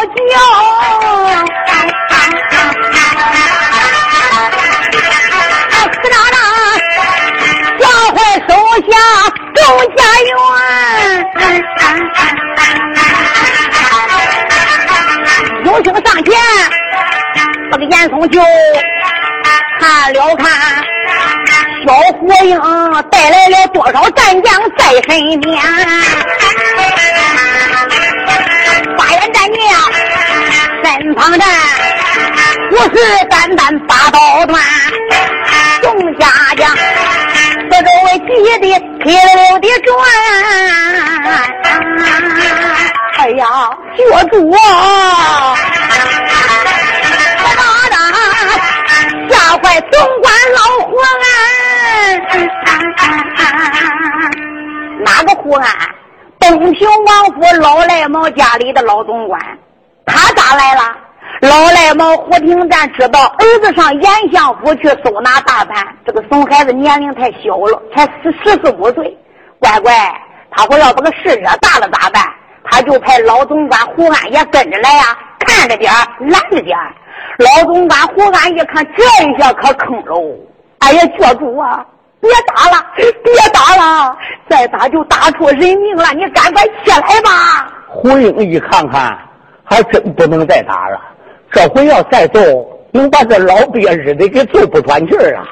[0.05, 0.31] 叫。
[16.05, 16.33] 上前
[17.71, 18.41] 这个严嵩就
[19.79, 20.49] 看了看，
[21.85, 22.59] 小火鹰
[23.09, 25.61] 带来了多少战将在身边？
[28.97, 29.61] 八员战将
[30.83, 31.47] 身旁站，
[32.71, 32.97] 虎视
[33.29, 34.17] 眈眈把刀
[34.47, 34.61] 断。
[35.81, 35.87] 众
[36.19, 36.25] 家
[36.57, 38.65] 将四周围急的
[39.03, 39.87] 铁溜的转。
[43.17, 43.45] 哎呀，
[43.97, 44.57] 脚主啊！
[49.61, 51.07] 坏总管老胡安，
[55.03, 55.69] 哪个胡安？
[56.39, 59.39] 东平王府老赖毛家里的老总管，
[60.05, 60.81] 他咋来了？
[61.41, 69.17] 老赖毛胡廷赞知道儿子上严相府去搜拿大盘，这个怂孩子年龄太小了，才十十四五岁。
[69.59, 69.93] 乖乖，
[70.51, 72.23] 他说要把个事惹大了咋办？
[72.71, 76.77] 他就派老总管胡安也跟着来呀，看着点拦着点
[77.39, 80.21] 老总管胡安一看，这一下可坑喽！
[80.79, 81.85] 哎呀，教主啊，
[82.19, 84.17] 别打了，别打了，
[84.49, 86.05] 再打就打出人命了！
[86.15, 87.71] 你赶快起来吧。
[87.87, 89.17] 胡英一看看，
[89.63, 90.99] 还真不能再打了。
[91.51, 92.41] 这回要再揍，
[92.91, 95.47] 能把这老鳖日的给揍不喘气儿啊！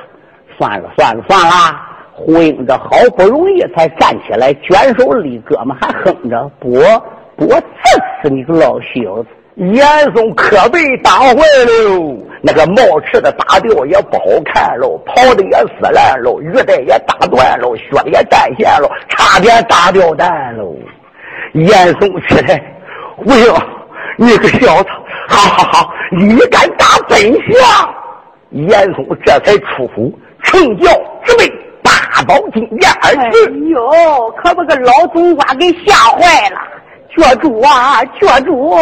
[0.57, 1.79] 算了算了算了，
[2.11, 6.71] 胡英这好不容易才站起来，卷手立胳膊，还哼着：“不
[7.37, 9.83] 不，我刺死你个老小子！”严
[10.13, 20.75] 嵩可被打坏了，那个帽翅的打掉也不好看喽，袍子也撕烂喽，玉带也打断喽，靴子也断线喽，差点打掉蛋喽。
[21.53, 22.61] 严嵩起来，
[23.15, 23.53] 胡英，
[24.17, 24.89] 你个小子，
[25.27, 27.95] 好好好，你敢打本相？
[28.51, 30.91] 严嵩这才出府，乘轿
[31.23, 31.49] 直奔
[31.81, 33.45] 八宝金殿而去。
[33.47, 36.59] 哎呦，可把个老总管给吓坏了！
[37.17, 38.77] 教主啊，教主！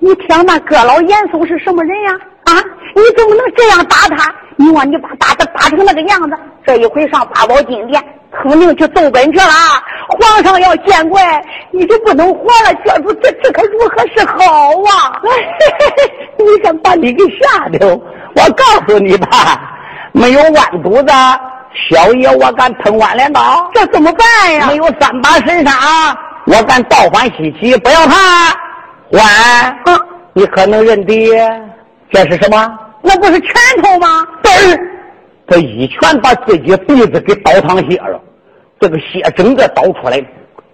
[0.00, 2.12] 你听那阁老严嵩是什么人呀？
[2.44, 2.52] 啊，
[2.94, 4.32] 你怎么能这样打他？
[4.56, 8.02] 你望你把打他打成那个样子，这一回上八宝金殿，
[8.32, 9.52] 肯定去奏本去了。
[10.08, 11.40] 皇上要见怪，
[11.70, 12.74] 你就不能活了。
[12.84, 14.34] 这主，这这可如何是好
[14.82, 15.20] 啊？
[16.38, 17.86] 你敢把你给吓的？
[17.88, 19.28] 我告诉你吧，
[20.12, 21.12] 没有弯肚子，
[21.90, 23.70] 小爷我敢吞弯镰刀。
[23.74, 24.66] 这怎么办呀？
[24.66, 26.16] 没有三把神杀，
[26.46, 27.76] 我敢倒反西岐。
[27.76, 28.14] 不要怕。
[29.10, 29.22] 官，
[30.32, 31.14] 你可能认得，
[32.10, 32.78] 这是什么？
[33.02, 34.26] 那不是拳头吗？
[34.42, 34.52] 对，
[35.46, 38.20] 他一拳把自己鼻子给倒淌血了，
[38.80, 40.20] 这个血整个倒出来，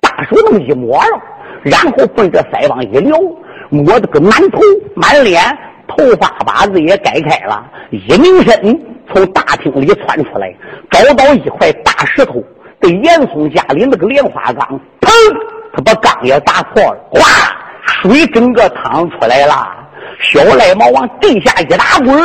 [0.01, 1.21] 大手那么一抹了，
[1.63, 3.19] 然后奔着腮帮一撩，
[3.69, 4.61] 抹的个满头
[4.97, 5.43] 满脸，
[5.87, 8.81] 头发把子也改开了，一拧身
[9.13, 10.53] 从大厅里窜出来，
[10.91, 12.43] 找到一块大石头，
[12.81, 15.11] 对严嵩家里那个莲花缸，砰，
[15.73, 17.21] 他把缸也砸破了，哗。
[17.87, 19.67] 水整个淌出来了，
[20.21, 22.17] 小赖毛往地下一打滚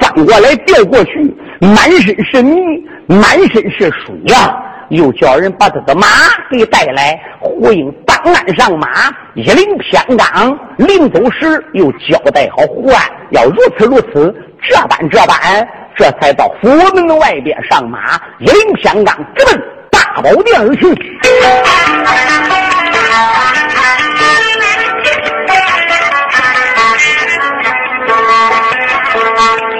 [0.00, 2.60] 翻过来掉过去，满身是泥，
[3.06, 4.56] 满身是水呀！
[4.88, 6.06] 又叫人把他的马
[6.50, 8.88] 给带来，呼应当岸上马，
[9.34, 10.58] 一领偏刚。
[10.78, 13.00] 临走时又交代好胡安，
[13.30, 20.92] 要如此如此，这般这般，这才到府门外边上马，一领偏刚，直奔大宝殿而去。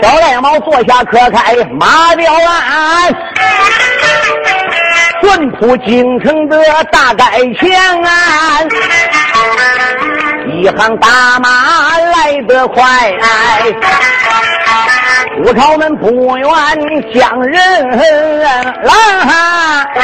[0.03, 3.15] 小赖猫坐下，可开马吊鞍，
[5.23, 6.59] 顺铺京城的
[6.91, 7.23] 大街
[7.55, 7.69] 墙
[8.03, 8.11] 啊，
[10.49, 13.13] 一行大马来得快，
[15.45, 17.89] 武朝们不愿将人
[18.83, 18.95] 拦。
[19.97, 20.03] 压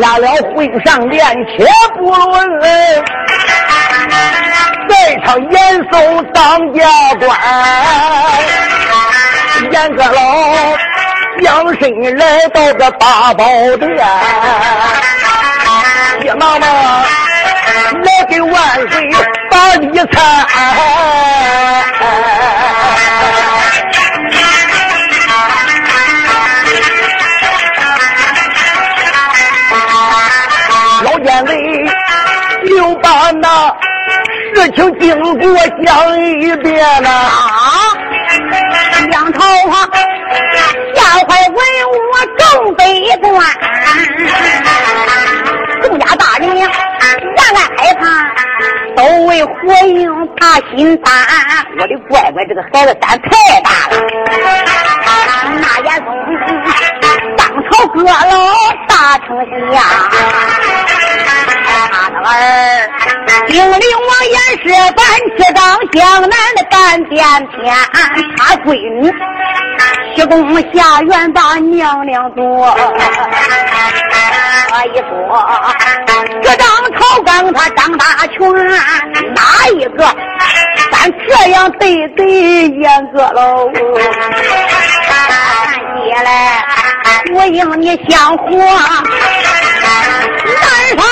[0.00, 1.66] 下了会上殿，且
[1.96, 2.62] 不论，
[4.88, 5.56] 在场严
[5.90, 6.80] 嵩当家
[7.18, 7.28] 官，
[9.70, 10.18] 严阁老
[11.42, 13.44] 将身来到这八宝
[13.78, 13.88] 殿，
[16.20, 16.66] 爹妈妈
[18.02, 18.54] 来给万
[18.90, 19.10] 岁
[19.50, 20.46] 打礼参。
[32.76, 33.74] 又把那
[34.54, 37.10] 事情经过讲一遍了。
[37.10, 37.30] 啊，
[39.12, 39.88] 杨朝华
[40.94, 41.94] 吓坏文武
[42.38, 42.82] 正悲
[43.20, 43.26] 观，
[45.82, 46.68] 众家大人呀，
[47.00, 47.04] 暗
[47.54, 48.02] 暗害怕，
[48.96, 49.50] 都为火
[49.86, 50.40] 影怕
[50.70, 51.12] 心胆。
[51.78, 53.28] 我的乖乖，这个孩子胆太
[53.60, 53.94] 大了，
[55.60, 56.06] 那严嵩
[57.36, 57.40] 当
[57.70, 58.12] 朝阁老
[58.88, 58.92] 大
[59.26, 59.28] 丞
[59.72, 59.74] 相，
[62.26, 62.90] 儿
[63.46, 63.78] 兵临王
[64.30, 65.02] 严氏班
[65.36, 66.74] 七当江南的干
[67.04, 67.54] 殿天，
[68.38, 68.68] 他闺
[69.00, 69.02] 女
[70.14, 70.36] 西宫
[70.74, 72.42] 下院把娘娘做。
[74.68, 75.16] 我一说，
[76.42, 78.36] 这张朝纲他张大权，
[79.34, 79.40] 哪
[79.74, 80.04] 一个
[80.92, 83.70] 咱这样对对严阁喽？
[83.70, 83.82] 爹
[86.22, 86.62] 来，
[87.32, 88.46] 我应你想活，
[90.62, 90.64] 难
[90.96, 91.04] 上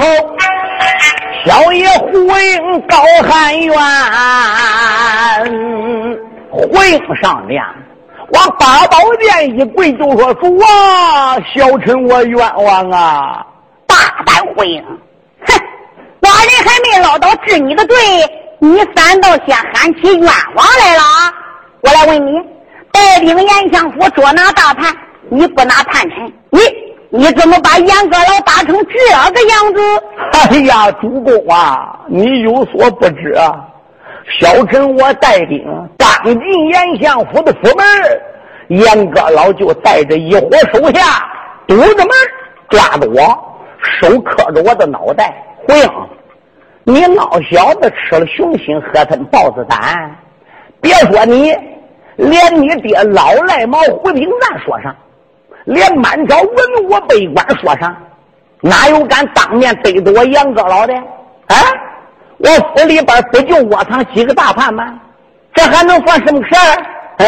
[0.00, 0.36] 后，
[1.44, 2.96] 小爷胡应高
[3.28, 3.74] 汉元。
[6.50, 7.62] 回应上面，
[8.32, 13.44] 往八宝殿一跪，就说：“主啊，小臣我冤枉啊！”
[13.86, 13.94] 大
[14.24, 14.82] 胆回应，
[15.46, 15.54] 哼！
[16.20, 17.96] 寡人还没捞到治你的罪，
[18.58, 21.32] 你反倒先喊起冤枉来了啊。
[21.82, 22.32] 我来问你，
[22.90, 24.92] 带兵严相府捉拿大叛，
[25.30, 26.60] 你不拿叛臣，你
[27.10, 29.80] 你怎么把严阁老打成这个样子？
[30.32, 33.64] 哎呀，主公啊，你有所不知啊！
[34.40, 35.64] 小臣我带兵
[35.96, 41.24] 刚进严相府的府门，严阁老就带着一伙手下
[41.68, 42.08] 堵着门，
[42.68, 43.20] 抓着我，
[44.00, 45.32] 手磕着我的脑袋。
[45.68, 45.88] 回应，
[46.82, 50.16] 你老小子吃了熊心，喝吞豹子胆。
[50.80, 51.54] 别说你，
[52.16, 54.94] 连你爹老赖毛胡平赞说上，
[55.66, 57.94] 连满朝文武百官说上，
[58.60, 60.94] 哪有敢当面对着我杨阁老的？
[60.94, 61.56] 啊！
[62.38, 64.98] 我府里边不就窝藏几个大叛吗？
[65.54, 66.86] 这还能算什么事儿？
[67.18, 67.26] 嗯，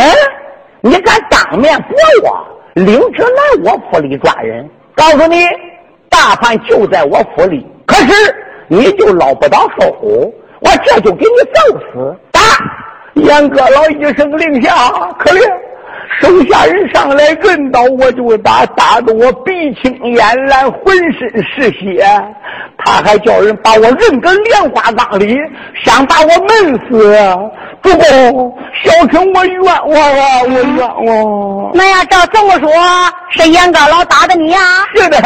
[0.83, 4.69] 你敢当面驳我，领旨来我府里抓人？
[4.95, 5.45] 告诉你，
[6.09, 8.35] 大叛就在我府里，可是
[8.69, 9.97] 你就捞不到手，
[10.61, 12.17] 我这就给你揍死！
[12.31, 12.41] 打！
[13.15, 14.73] 杨阁老一声令下，
[15.19, 15.68] 可怜。
[16.21, 19.53] 手下人上来摁倒，我就打，打得我鼻
[19.83, 22.05] 青眼蓝，浑身是血。
[22.79, 25.37] 他还叫人把我扔个莲花缸里，
[25.85, 27.15] 想把我闷死。
[27.83, 31.71] 主公，小臣我冤枉啊，我冤枉。
[31.75, 32.71] 那要，照这么说，
[33.31, 34.59] 是严阁老打的你呀？
[34.95, 35.19] 是的。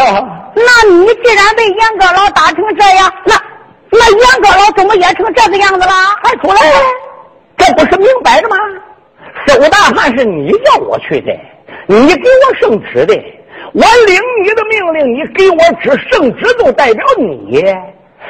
[0.55, 3.35] 那你既然被严阁老打成这样，那
[3.91, 5.93] 那严阁老怎么也成这个样子了？
[6.23, 6.61] 还出来？
[7.57, 8.57] 这不是明摆着吗？
[9.47, 11.33] 周大汉是你叫我去的，
[11.87, 13.15] 你给我圣旨的，
[13.73, 17.63] 我领你的命令，你给我旨，圣旨就代表你，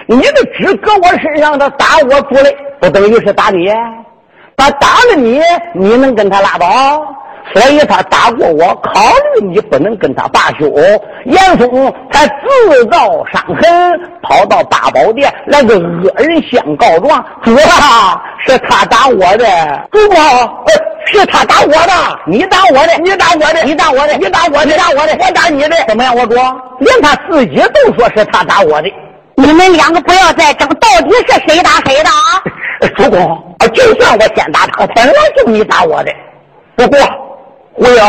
[0.07, 3.69] 你的旨搁我身上，他打我主嘞，不等于是打你？
[4.57, 5.41] 他打了你，
[5.75, 6.67] 你能跟他拉倒？
[7.53, 9.01] 所以他打过我，考
[9.35, 10.67] 虑你不能跟他罢休。
[11.25, 19.45] 严嵩才自造伤痕，跑到八宝殿来个恶人先告状，主啊，是他打我的，
[19.91, 20.49] 主啊，
[21.07, 21.93] 是他打我的，
[22.27, 26.15] 你打我的，你打我的，你打我的，你打我的，打我的，我打你的，怎么样？
[26.17, 26.35] 我主，
[26.79, 28.91] 连他自己都说是他打我的，
[29.35, 32.41] 你们两个不要再争，到底是谁打谁的啊？
[32.97, 36.13] 主公，就算我先打他，本来就你打我的，
[36.77, 36.99] 不过。
[37.75, 38.03] 回英，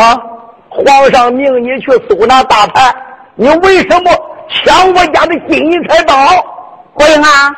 [0.68, 2.94] 皇上命你去搜那大盘，
[3.34, 4.10] 你为什么
[4.48, 6.14] 抢我家的金银财宝？
[6.92, 7.54] 回英啊，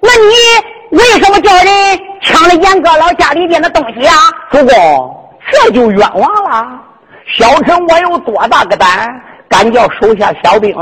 [0.00, 1.66] 那你为什么叫人
[2.22, 4.14] 抢了严阁老家里边的东西啊？
[4.50, 6.80] 主公，这就冤枉了。
[7.26, 8.88] 小臣我有多大个胆，
[9.48, 10.74] 敢叫手下小兵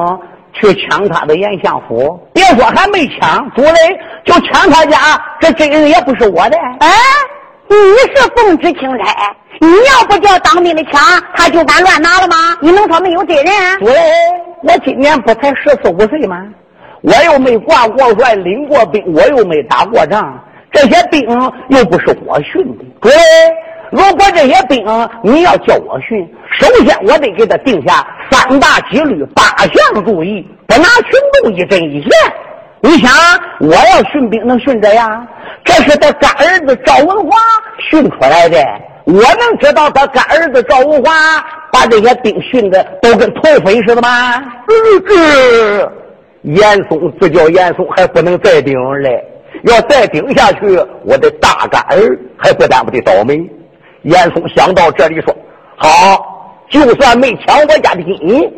[0.52, 2.18] 去抢他的严相府？
[2.32, 3.74] 别说还没抢，主人
[4.24, 6.56] 就抢他家，这真人也不是我的。
[6.78, 6.88] 哎，
[7.68, 7.76] 你
[8.14, 9.34] 是奉旨钦差。
[9.60, 11.00] 你要不叫当兵的抢，
[11.34, 12.56] 他就敢乱拿了吗？
[12.60, 13.78] 你能说没有责任？
[13.80, 13.94] 对，
[14.62, 16.46] 我今年不才十四五岁吗？
[17.02, 20.38] 我又没挂过帅，领过兵，我又没打过仗，
[20.72, 21.22] 这些兵
[21.68, 22.84] 又不是我训的。
[23.00, 23.12] 对，
[23.90, 24.84] 如果这些兵
[25.22, 32.10] 你要叫我训，首先我得给他定下三大纪律、八项注意，不拿群众一针一线。
[32.80, 33.10] 你想，
[33.60, 35.26] 我要训兵能训这样？
[35.64, 37.36] 这是他干儿子赵文华
[37.90, 38.58] 训出来的。
[39.06, 41.12] 我能知道他干儿子赵文华
[41.72, 44.34] 把这些兵训的都跟土匪似的吗？
[44.66, 45.92] 嗯，
[46.42, 49.24] 严嵩自叫严嵩，还不能再顶嘞。
[49.62, 53.38] 要再顶下去，我的大干儿还不但不得倒霉。
[54.02, 55.32] 严嵩想到这里说
[55.78, 58.52] ：“好，就算没抢我家的金，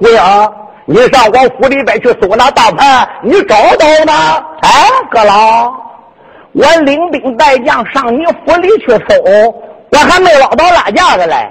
[0.00, 0.50] 回啊，
[0.86, 4.42] 你上我府里边去搜那大盘，你找到吗？
[4.62, 5.70] 哎，阁老，
[6.52, 9.54] 我领兵带将上你府里去搜。”
[9.92, 11.48] 我还没捞到拉架子嘞，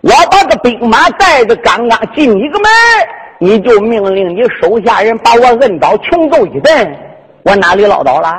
[0.00, 2.70] 我把这兵马带着，刚刚进你个门，
[3.38, 6.96] 你就命令你手下人把我摁倒，穷揍一顿。
[7.42, 8.32] 我哪里捞到了？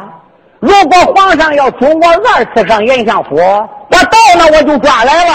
[0.62, 5.34] 如果皇上要准我二次上延相府，我到了我就抓来了。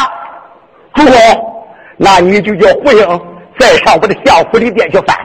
[0.95, 1.15] 主公，
[1.99, 3.21] 那你就叫胡英
[3.59, 5.17] 再上我的相府里边去翻，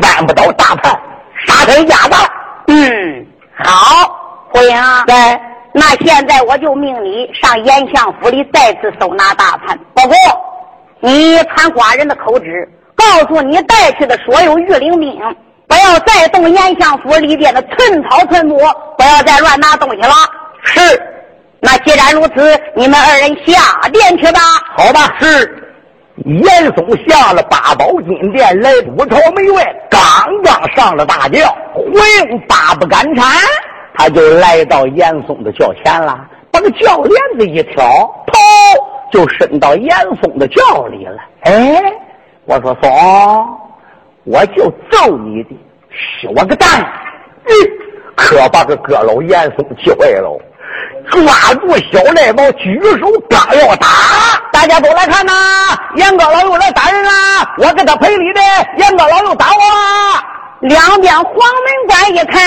[0.00, 0.92] 翻不到大盘，
[1.46, 2.30] 杀他丫子。
[2.68, 3.26] 嗯，
[3.62, 4.16] 好，
[4.48, 4.74] 胡英。
[5.06, 5.38] 在。
[5.76, 9.76] 那现在我就命你上严相府里再次搜拿大盘。
[9.92, 10.16] 不过，
[11.00, 15.20] 你传寡人的口旨，告诉你带去的所有御林兵，
[15.66, 18.56] 不要再动严相府里边的寸草寸木，
[18.96, 20.14] 不要再乱拿东西了。
[20.62, 21.02] 是。
[21.58, 24.40] 那既然如此，你们二人下殿去吧。
[24.76, 25.12] 好吧。
[25.20, 25.60] 是。
[26.24, 26.44] 严
[26.76, 30.00] 嵩下了八宝金殿，来五朝门外，刚
[30.44, 33.26] 刚上了大轿，回八不敢缠。
[33.96, 36.18] 他就来到严嵩的轿前了，
[36.50, 37.84] 把个轿帘子一挑，
[38.26, 38.38] 头
[39.12, 41.18] 就伸到严嵩的轿里了。
[41.42, 41.80] 哎，
[42.44, 43.58] 我说松，
[44.24, 45.50] 我就揍你的，
[45.90, 46.84] 是我个蛋！
[47.46, 47.52] 嗯，
[48.16, 50.40] 可把个阁老严嵩气坏了，
[51.10, 53.86] 抓住小赖毛，举手刚要打，
[54.52, 55.32] 大家都来看呐！
[55.94, 57.10] 严阁老又来打人了，
[57.58, 58.40] 我给他赔礼的，
[58.78, 60.24] 严阁老又打我了，
[60.62, 62.42] 两边黄门关一看。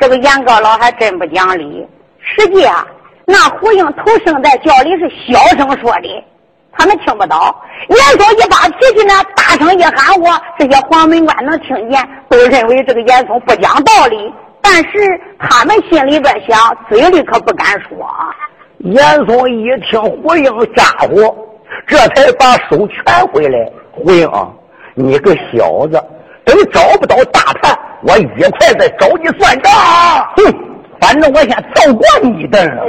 [0.00, 1.86] 这个严阁老还真不讲理。
[2.18, 2.86] 实际啊，
[3.24, 6.24] 那胡英头生在教里是小声说的，
[6.72, 7.54] 他们听不到。
[7.88, 14.32] 严嵩一把脾气呢，大声一喊我，这些黄门官能听见，都认为这个严嵩不讲道理。
[14.60, 17.96] 但是他们心里边想，嘴里可不敢说。
[18.78, 20.44] 严嵩一听胡英
[20.74, 21.34] 家伙，
[21.86, 23.72] 这才把手全回来。
[23.92, 24.28] 胡英，
[24.94, 26.02] 你个小子，
[26.46, 27.78] 等找不到大盘。
[28.02, 28.24] 我一
[28.58, 29.72] 块再找你算账，
[30.36, 30.54] 哼！
[31.00, 32.82] 反正我先揍过你一顿了。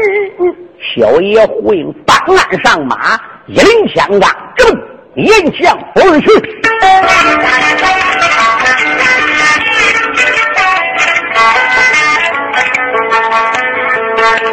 [0.96, 4.70] 小爷胡英当鞍上马，一领枪杆，正
[5.16, 5.28] 迎
[5.60, 6.28] 向而去。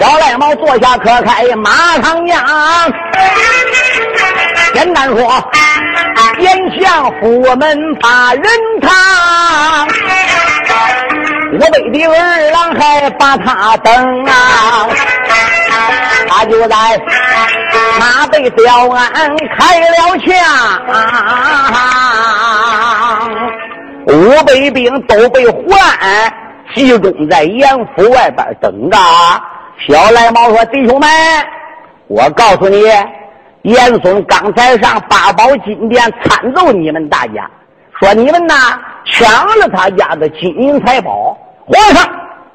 [0.01, 1.71] 小赖 猫坐下，可开马
[2.03, 2.93] 上讲。
[4.73, 5.51] 简单说，
[6.39, 8.43] 眼向府门把人
[8.80, 8.91] 堂，
[11.53, 14.32] 我北的二郎还把他等啊，
[16.28, 16.76] 他就在
[17.99, 19.87] 马背吊鞍开了
[20.18, 20.28] 枪，
[24.07, 25.64] 五百兵都被换，
[26.74, 28.99] 集中在严府外边等着。
[29.87, 31.09] 小赖猫说：“弟兄们，
[32.09, 32.85] 我告诉你。”
[33.65, 37.51] 严嵩刚才上八宝金殿参奏你们大家，
[37.99, 38.55] 说你们呐
[39.07, 39.27] 抢
[39.59, 42.07] 了他家的金银财宝，皇上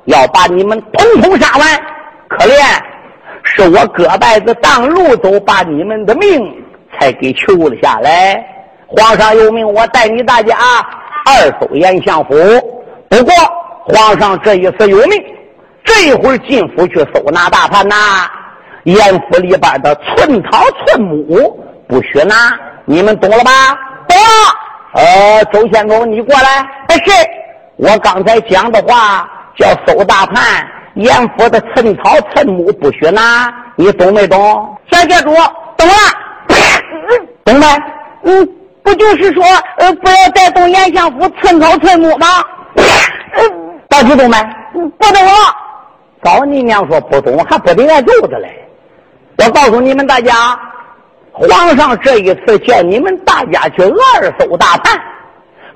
[0.06, 1.68] 要把你们统统杀完。
[2.28, 2.54] 可怜
[3.42, 6.56] 是我割拜子当路走，把你们的命
[6.94, 8.46] 才给求了下来。
[8.86, 10.56] 皇上有命我带你大家
[11.26, 12.36] 二搜严相府，
[13.10, 13.34] 不过
[13.86, 15.24] 皇上这一次有命，
[15.84, 17.96] 这一会儿进府去搜拿大盘呐。
[18.84, 22.36] 严府里边的寸草寸木不许拿，
[22.86, 23.52] 你们懂了吧？
[24.08, 24.24] 懂了。
[24.94, 26.68] 呃，周县公，你过来。
[27.06, 27.12] 是。
[27.78, 34.78] 我刚才讲的话叫搜大盘，严府的寸草寸木不许拿，你懂没懂？
[34.92, 35.34] 小界主，
[35.78, 35.94] 懂了。
[37.46, 37.66] 懂没？
[38.24, 38.50] 嗯，
[38.84, 39.44] 不就是说，
[39.78, 42.28] 呃，不要再动严相府寸草寸木吗？
[43.88, 44.38] 到底懂没？
[44.74, 45.32] 不懂了。
[46.22, 48.69] 早你娘说不懂，还不得挨揍的嘞。
[49.40, 50.60] 我告诉你们大家，
[51.32, 55.00] 皇上这一次叫你们大家去二搜大盘，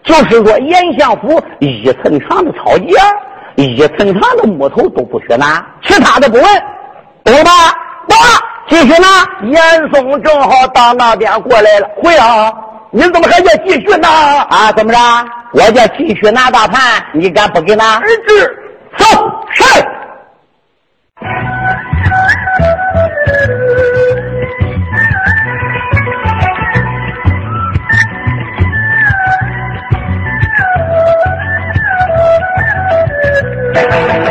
[0.04, 2.96] 就是说严相府一寸长的草叶、
[3.56, 6.44] 一寸长的木头都不许拿，其他的不问，
[7.24, 7.52] 懂吧？
[8.10, 8.28] 懂了，
[8.68, 9.08] 继续拿。
[9.50, 9.62] 严
[9.94, 12.52] 嵩正好到那边过来了，回啊！
[12.92, 14.10] 你怎么还叫继续拿？
[14.50, 14.72] 啊？
[14.74, 15.00] 怎么着？
[15.54, 17.96] 我叫继续拿大盘，你敢不给拿？
[17.96, 18.58] 儿子，
[18.98, 19.06] 走，
[19.54, 19.68] 上。
[33.74, 34.23] Thank you.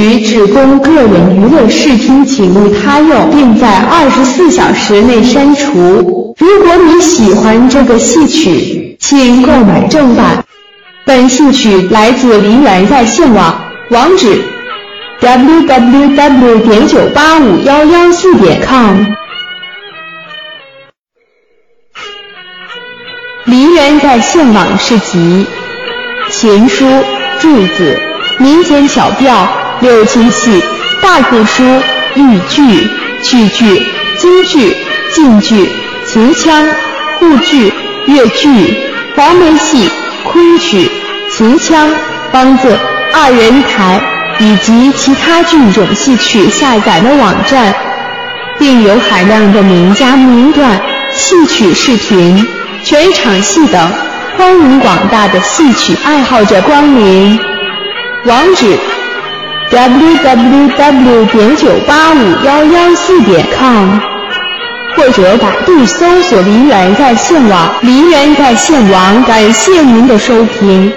[0.00, 6.34] 本戏曲只供个人娱乐视听，请勿他用，并在二十四小时内删除。
[6.38, 10.42] 如果你喜欢这个戏曲，请购买正版。
[11.04, 14.42] 本戏曲来自梨园在线网，网址
[15.20, 16.62] ：www.
[16.62, 19.04] 点九八五幺幺四点 com。
[23.44, 25.46] 梨园在线网是集
[26.30, 26.86] 闲书、
[27.38, 27.98] 著子、
[28.38, 29.46] 民间小调、
[29.80, 30.62] 六亲戏、
[31.00, 31.62] 大鼓书、
[32.14, 32.86] 豫剧、
[33.22, 33.82] 曲剧、
[34.18, 34.76] 京剧、
[35.12, 35.70] 晋剧、
[36.06, 36.68] 秦腔、
[37.18, 37.72] 沪剧、
[38.06, 38.76] 越剧、
[39.16, 39.90] 黄梅戏、
[40.24, 40.90] 昆曲。
[41.32, 41.88] 秦腔、
[42.32, 42.76] 梆子、
[43.14, 44.00] 二人台
[44.40, 47.72] 以及其他剧种戏曲下载的网站，
[48.58, 50.78] 并有海量的名家名段、
[51.12, 52.46] 戏曲视频、
[52.82, 53.90] 全场戏等，
[54.36, 57.38] 欢迎广大的戏曲爱好者光临。
[58.24, 58.76] 网址
[59.70, 61.26] ：www.
[61.26, 63.98] 点九八五幺幺四点 com，
[64.96, 67.72] 或者百度搜索“梨园在线网”。
[67.82, 70.92] 梨园在线网，感谢您的收听。